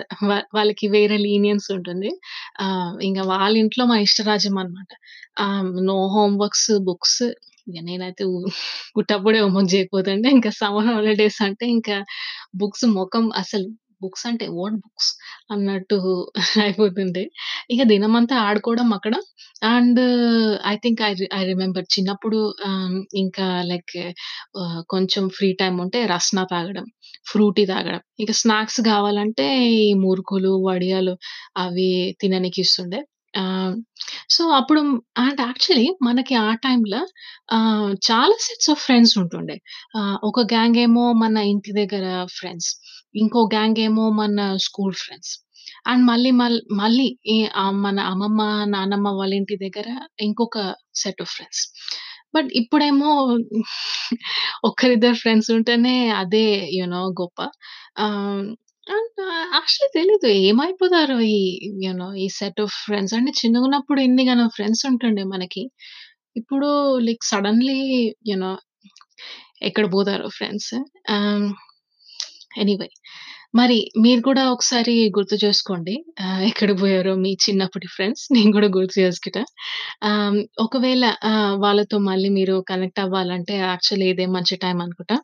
వాళ్ళకి 0.55 0.87
వేరే 0.89 1.17
లీనియన్స్ 1.19 1.69
ఉంటుంది. 1.73 2.11
ఆహ్, 2.61 2.95
ఇంగ 3.03 3.21
వాళ్ళ 3.31 3.55
ఇంట్లో 3.59 3.85
మా 3.87 3.97
ఇష్టరాజ్యం 4.01 4.57
అన్నమాట. 4.59 4.91
ఆహ్, 5.39 5.71
నో 5.89 5.99
హోమ్ 6.09 6.37
వర్క్స్, 6.41 6.71
బుక్స్ 6.85 7.21
ఇగ 7.67 7.79
నేనైతే 7.83 8.25
ఉ 8.29 8.37
ఉట్టప్పుడే 8.97 9.39
హోంవర్క్ 9.45 9.71
జేయకపోతుండే 9.71 10.29
ఇంకా 10.37 10.51
సమ్మర్ 10.61 10.89
హాలిడేస్ 10.91 11.41
అంటే 11.43 11.67
ఇంకా 11.71 11.97
బుక్స్ 12.55 12.87
మొఖం 12.95 13.25
అసలు 13.37 13.69
బుక్స్ 14.01 14.25
అంటే 14.27 14.47
వాట్ 14.55 14.77
బుక్స్ 14.83 15.11
అన్నట్టు 15.51 15.99
అయిపోతుండే. 16.65 17.25
ఇక 17.71 17.83
దినమంతా 17.89 18.37
ఆడుకోవడం 18.45 18.89
అక్కడ. 18.95 19.15
And 19.71 20.01
I 20.67 20.77
think 20.83 21.01
I 21.03 21.13
re 21.15 21.29
I 21.35 21.43
remember 21.45 21.87
చిన్నప్పుడు 21.95 22.39
ఆహ్, 22.69 22.95
ఇంకా 23.17 23.47
లైక్ 23.71 23.95
ఆహ్, 24.61 24.81
కొంచెం 24.89 25.25
ఫ్రీ 25.31 25.51
టైమ్ 25.55 25.79
ఉంటే 25.81 26.01
రస్నా 26.07 26.45
తాగడం, 26.53 26.87
ఫ్రూటీ 27.31 27.65
తాగడం. 27.67 28.03
ఇక 28.21 28.33
స్నాక్స్ 28.41 28.81
కావాలంటే 28.87 29.47
ఈ 29.79 29.95
మురుకులు, 30.03 30.53
వడియాలు 30.69 31.15
అవి 31.59 31.91
తిననీకిస్తుండే. 32.21 33.01
ఆ 33.35 33.43
సో, 34.29 34.43
అప్పుడు 34.55 34.81
అండ్ 35.23 35.41
యాక్చువల్లీ 35.43 35.87
మనకి 36.03 36.35
ఆ 36.43 36.51
టైంలో 36.65 37.01
ఆహ్, 37.51 37.93
చాలా 38.09 38.37
సెట్స్ 38.47 38.71
ఆఫ్ 38.71 38.83
ఫ్రెండ్స్ 38.85 39.15
ఉంటుండే. 39.23 39.57
ఆహ్, 39.99 40.17
ఒక 40.23 40.47
గ్యాంగ్ 40.53 40.79
ఏమో 40.85 41.05
మన 41.19 41.37
ఇంటి 41.53 41.73
దగ్గర 41.79 42.07
ఫ్రెండ్స్. 42.37 42.71
ఇంకో 43.15 43.41
గ్యాంగ్ 43.55 43.81
ఏమో 43.81 44.05
మన 44.19 44.39
స్కూల్ 44.67 44.97
ఫ్రెండ్స్. 44.99 45.33
అండ్ 45.87 46.05
మళ్ళీ 46.07 46.31
మల్ 46.41 46.59
మళ్ళీ 46.77 47.07
ఈ 47.29 47.49
ఆహ్, 47.63 47.77
మన 47.85 47.99
అమ్మమ్మ, 48.13 48.41
నానమ్మ 48.75 49.09
వాళ్ళ 49.19 49.33
ఇంటి 49.35 49.57
దగ్గర 49.65 49.89
ఇంకొక 50.23 50.59
సెట్ 50.97 51.23
ఆఫ్ 51.23 51.33
ఫ్రెండ్స్. 51.37 51.65
బట్ 52.35 52.49
ఇప్పుడేమో 52.61 53.11
ఒక్కరిద్దరు 54.65 55.17
ఫ్రెండ్స్ 55.17 55.51
ఉంటేనే 55.55 55.95
అదే 56.21 56.47
యూ 56.77 56.87
నో 56.91 57.03
గొప్ప. 57.21 57.39
ఆహ్, 57.99 58.43
అండ్ 58.89 59.21
యాక్చువల్లీ 59.55 59.91
తెలీదు 59.97 60.29
ఏమైపోతారో 60.49 61.17
ఈ 61.33 61.39
యూ 61.85 61.93
నో 61.95 62.09
ఈ 62.25 62.29
సెట్ 62.39 62.61
ఆఫ్ 62.65 62.75
ఫ్రెండ్స్ 62.85 63.15
అంటే 63.19 63.33
చిన్నగున్నప్పుడు 63.41 64.01
ఇన్నిగనం 64.01 64.49
ఫ్రెండ్స్ 64.57 64.85
ఉంటుండే 64.91 65.25
మనకి. 65.35 65.63
ఇప్పుడు 66.37 66.69
లైక్ 67.09 67.25
సడన్లీ 67.33 67.81
యూ 68.31 68.37
నో 68.45 68.53
ఎక్కడ 69.63 69.87
పోతారో 69.95 70.29
ఫ్రెండ్స్. 70.39 70.73
ఆహ్, 71.15 71.49
ఎనీవే 72.63 72.89
మరి 73.55 73.77
మీరు 73.99 74.21
కూడా 74.21 74.43
ఒకసారి 74.53 74.95
గుర్తు 75.17 75.37
చేసుకోండి. 75.43 75.95
ఆహ్, 76.25 76.43
ఎక్కడికి 76.49 76.79
పోయారో 76.81 77.13
మీ 77.23 77.33
చిన్నప్పటి 77.45 77.89
ఫ్రెండ్స్. 77.95 78.25
నేను 78.35 78.51
కూడా 78.53 78.69
గుర్తు 78.77 78.95
చేసుకుంటా. 79.01 79.43
ఆహ్, 80.05 80.37
ఒకవేళ 80.61 81.03
ఆహ్, 81.31 81.55
వాళ్ళతో 81.59 81.99
మళ్ళీ 82.09 82.31
మీరు 82.31 82.57
కనెక్ట్ 82.71 83.03
అవ్వాలంటే 83.05 83.57
యాక్చువల్లీ 83.65 84.09
ఇదే 84.11 84.27
మంచి 84.37 84.57
టైం 84.65 84.79
అనుకుంటా. 84.87 85.19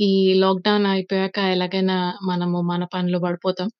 ఈ 0.00 0.10
లాక్‌డౌన్ 0.42 0.88
అయిపోయాక 0.94 1.38
ఎలాగైనా 1.54 1.98
మనము 2.24 2.60
మన 2.72 2.84
పనిలో 2.94 3.20
పడిపోతాం. 3.20 3.70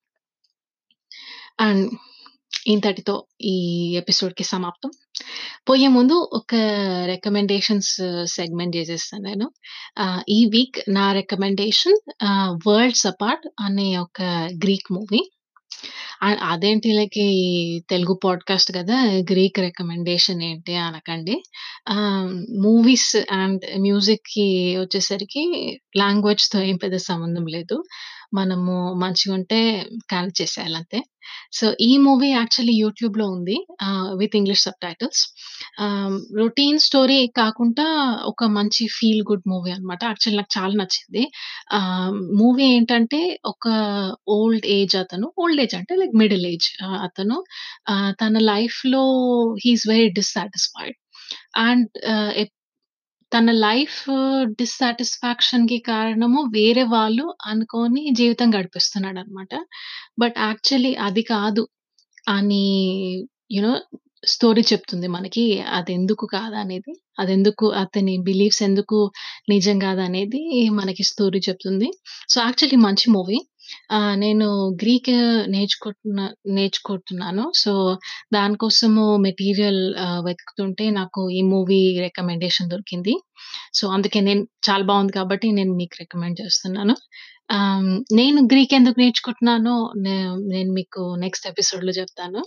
అండ్ 1.61 1.85
ఇంతటితో 2.68 3.14
ఈ 3.46 3.56
ఎపిసోడ్‌కి 3.96 4.44
సమాప్తం. 4.46 4.90
పోయే 5.66 5.88
ముందు 5.90 6.16
ఒక 6.32 6.52
రికమెండేషన్స్ 7.12 7.92
సెగ్మెంట్ 8.34 8.76
చేసేస్తాను 8.78 9.24
నేను. 9.24 9.46
ఆహ్, 9.98 10.22
ఈ 10.30 10.40
వీక్ 10.50 10.80
నా 10.92 11.06
రికమెండేషన్ 11.20 11.98
ఆహ్, 12.30 12.52
'వరల్డ్స్ 12.66 13.06
అపార్ట్' 13.12 13.46
అనే 13.62 13.88
ఒక 14.00 14.20
గ్రీక్ 14.64 14.90
మూవీ. 14.92 15.22
ఆహ్, 16.22 16.38
అదేంటి 16.50 16.90
లైక్ 16.94 17.18
ఈ 17.24 17.32
తెలుగు 17.88 18.14
పాడ్‌కాస్ట్ 18.24 18.72
కదా! 18.78 18.98
గ్రీక్ 19.30 19.60
రికమెండేషన్ 19.60 20.42
ఏంటి 20.44 20.74
అనకండి. 20.84 21.36
ఆహ్, 21.94 22.30
మూవీస్ 22.64 23.10
అండ్ 23.38 23.64
మ్యూజిక్‌కి 23.82 24.48
వచ్చేసరికి 24.80 25.44
లాంగ్వేజ్‌తో 25.98 26.60
ఏం 26.64 26.78
పెద్ద 26.78 26.98
సంబంధం 27.08 27.46
లేదు. 27.56 27.78
మనము 28.35 28.75
మంచిగుంటే 29.03 29.59
క్యాచ్ 30.09 30.35
చేసేయాలి 30.40 30.77
అంతే. 30.77 31.01
సో, 31.53 31.66
ఈ 31.81 31.92
మూవీ 32.05 32.29
యాక్చువల్లీ 32.33 32.75
యూట్యూబ్‌లో 32.79 33.27
ఉంది. 33.31 33.57
ఆహ్, 33.83 34.11
with 34.20 34.35
English 34.37 34.64
subtitles. 34.66 35.23
Ah, 35.85 36.16
routine 36.40 36.81
story 36.81 37.18
కాకుండా 37.38 37.87
ఒక 38.27 38.44
మంచి 38.57 38.85
ఫీల్ 38.97 39.23
గుడ్ 39.25 39.47
మూవీ 39.47 39.70
అన్నమాట. 39.70 40.03
యాక్చువల్లీ 40.11 40.38
నాకు 40.40 40.55
చాలా 40.57 40.75
నచ్చింది. 40.83 41.25
ఆహ్, 41.79 42.12
మూవీ 42.40 42.66
ఏంటంటే 42.73 43.20
ఒక 43.53 43.66
ఓల్డ్ 44.37 44.66
ఏజ్ 44.77 44.97
అతను 44.97 45.29
ఓల్డ్ 45.38 45.62
ఏజ్ 45.64 45.77
అంటే 45.77 45.97
లైక్ 45.97 46.16
మిడిల్ 46.23 46.47
ఏజ్ 46.53 46.68
ఆహ్, 46.87 46.99
అతను 47.09 47.38
ఆహ్, 47.88 48.12
తన 48.23 48.37
లైఫ్‌లో 48.51 49.05
he 49.64 49.73
is 49.75 49.87
very 49.88 50.11
dissatisfied. 50.20 50.97
And 51.64 51.87
ah, 52.12 52.33
ఎప్ 52.37 52.55
తన 53.35 53.51
లైఫ్ 53.61 54.01
డిస్సాటిస్ఫాక్షన్‌కి 54.59 55.79
కారణము 55.87 56.40
వేరే 56.53 56.83
వాళ్ళు 56.90 57.25
అనుకోని 57.47 58.03
జీవితం 58.12 58.49
గడిపిస్తున్నాడన్నమాట. 58.55 59.53
బట్ 60.18 60.37
యాక్చువల్లీ 60.40 60.94
అది 61.03 61.23
కాదు 61.31 61.64
అని 62.29 62.64
యూ 63.53 63.62
నో 63.62 63.73
స్టోరీ 64.27 64.62
చెప్తుంది 64.62 65.09
మనకి. 65.09 65.44
అదెందుకు 65.73 66.27
కాదనేది. 66.27 66.92
అదెందుకు 67.18 67.66
అతని 67.77 68.14
బిలీఫ్స్ 68.23 68.62
ఎందుకు 68.62 68.99
నిజం 69.49 69.79
కాదనేది 69.79 70.40
మనకి 70.73 71.03
స్టోరీ 71.05 71.40
చెప్తుంది. 71.49 71.88
సో, 72.29 72.40
యాక్చువల్లీ 72.40 72.79
మంచి 72.87 73.07
మూవీ. 73.11 73.38
నేను 74.16 74.46
గ్రీక్ 74.82 75.10
నేర్చుకుంటున్నా 75.48 76.24
నేర్చుకుంటున్నాను. 76.54 77.44
సో, 77.54 77.72
దానికోసము 78.32 79.16
మెటీరియల్ 79.18 79.82
ఆహ్, 79.98 80.22
వెతుకుతుంటే 80.24 80.90
నాకు 80.92 81.30
ఈ 81.30 81.42
మూవీ 81.46 82.00
రికమెండేషన్ 82.00 82.70
దొరికింది. 82.70 83.14
సో, 83.74 83.88
అందుకే 83.88 84.20
నేను 84.20 84.42
చాలా 84.68 84.84
బావుంది 84.84 85.12
కాబట్టి 85.12 85.48
నేను 85.52 85.74
మీకు 85.74 85.96
రికమెండ్ 86.00 86.40
చేస్తున్నాను. 86.40 86.96
ఆహ్, 87.50 87.88
నేను 88.12 88.40
గ్రీక్ 88.52 88.74
ఎందుకు 88.74 89.00
నేర్చుకుంటున్నానో 89.00 89.76
నే 89.98 90.16
నేను 90.48 90.72
మీకు 90.72 91.02
నెక్స్ట్ 91.18 91.46
ఎపిసోడ్‌లో 91.46 91.92
చెప్తాను. 91.92 92.42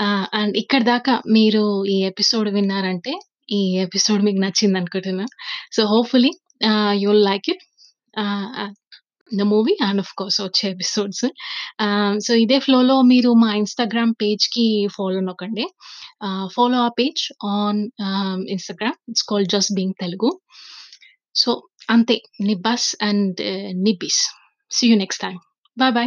ఆహ్, 0.00 0.26
అండ్ 0.34 0.56
ఇక్కడి 0.56 0.84
దాకా 0.84 1.14
మీరు 1.30 1.64
ఈ 1.88 1.98
ఎపిసోడ్ 2.04 2.48
విన్నారంటే 2.50 3.12
ఈ 3.50 3.62
ఎపిసోడ్ 3.78 4.22
మీకు 4.22 4.40
నచ్చిందనుకుంటున్నా. 4.40 5.26
So, 5.72 5.82
hopefully 5.86 6.32
ah, 6.66 6.94
you 6.94 7.08
will 7.10 7.24
like 7.24 7.48
it. 7.48 7.64
Ah, 8.16 8.46
the 9.30 9.42
movie 9.42 9.76
and 9.82 10.00
of 10.00 10.14
course 10.16 10.40
వచ్చే 10.40 10.70
ఎపిసోడ్స్. 10.70 11.24
ఆహ్, 11.80 12.18
సో, 12.18 12.34
ఇదే 12.34 12.58
ఫ్లోలో 12.58 13.02
మీరు 13.02 13.32
మా 13.32 13.54
ఇన్‌స్టాగ్రామ్ 13.54 14.14
పేజ్‌కి 14.22 14.86
ఫాలో 14.96 15.20
నొక్కండి. 15.20 15.66
ఆహ్, 16.22 16.48
follow 16.54 16.78
our 16.78 16.92
page 16.98 17.22
on 17.44 17.90
ah, 18.02 18.38
Instagram. 18.48 18.94
It's 19.08 19.22
called 19.22 19.48
just 19.48 19.74
being 19.74 19.94
Telugu. 20.00 20.40
So, 21.34 21.62
అంతే. 21.90 22.22
Nibbas 22.40 22.96
and 23.02 23.40
nibbis. 23.82 24.22
See 24.70 24.88
you 24.88 24.96
next 24.96 25.22
time. 25.22 25.38
Bye 25.76 25.90
bye. 25.90 26.06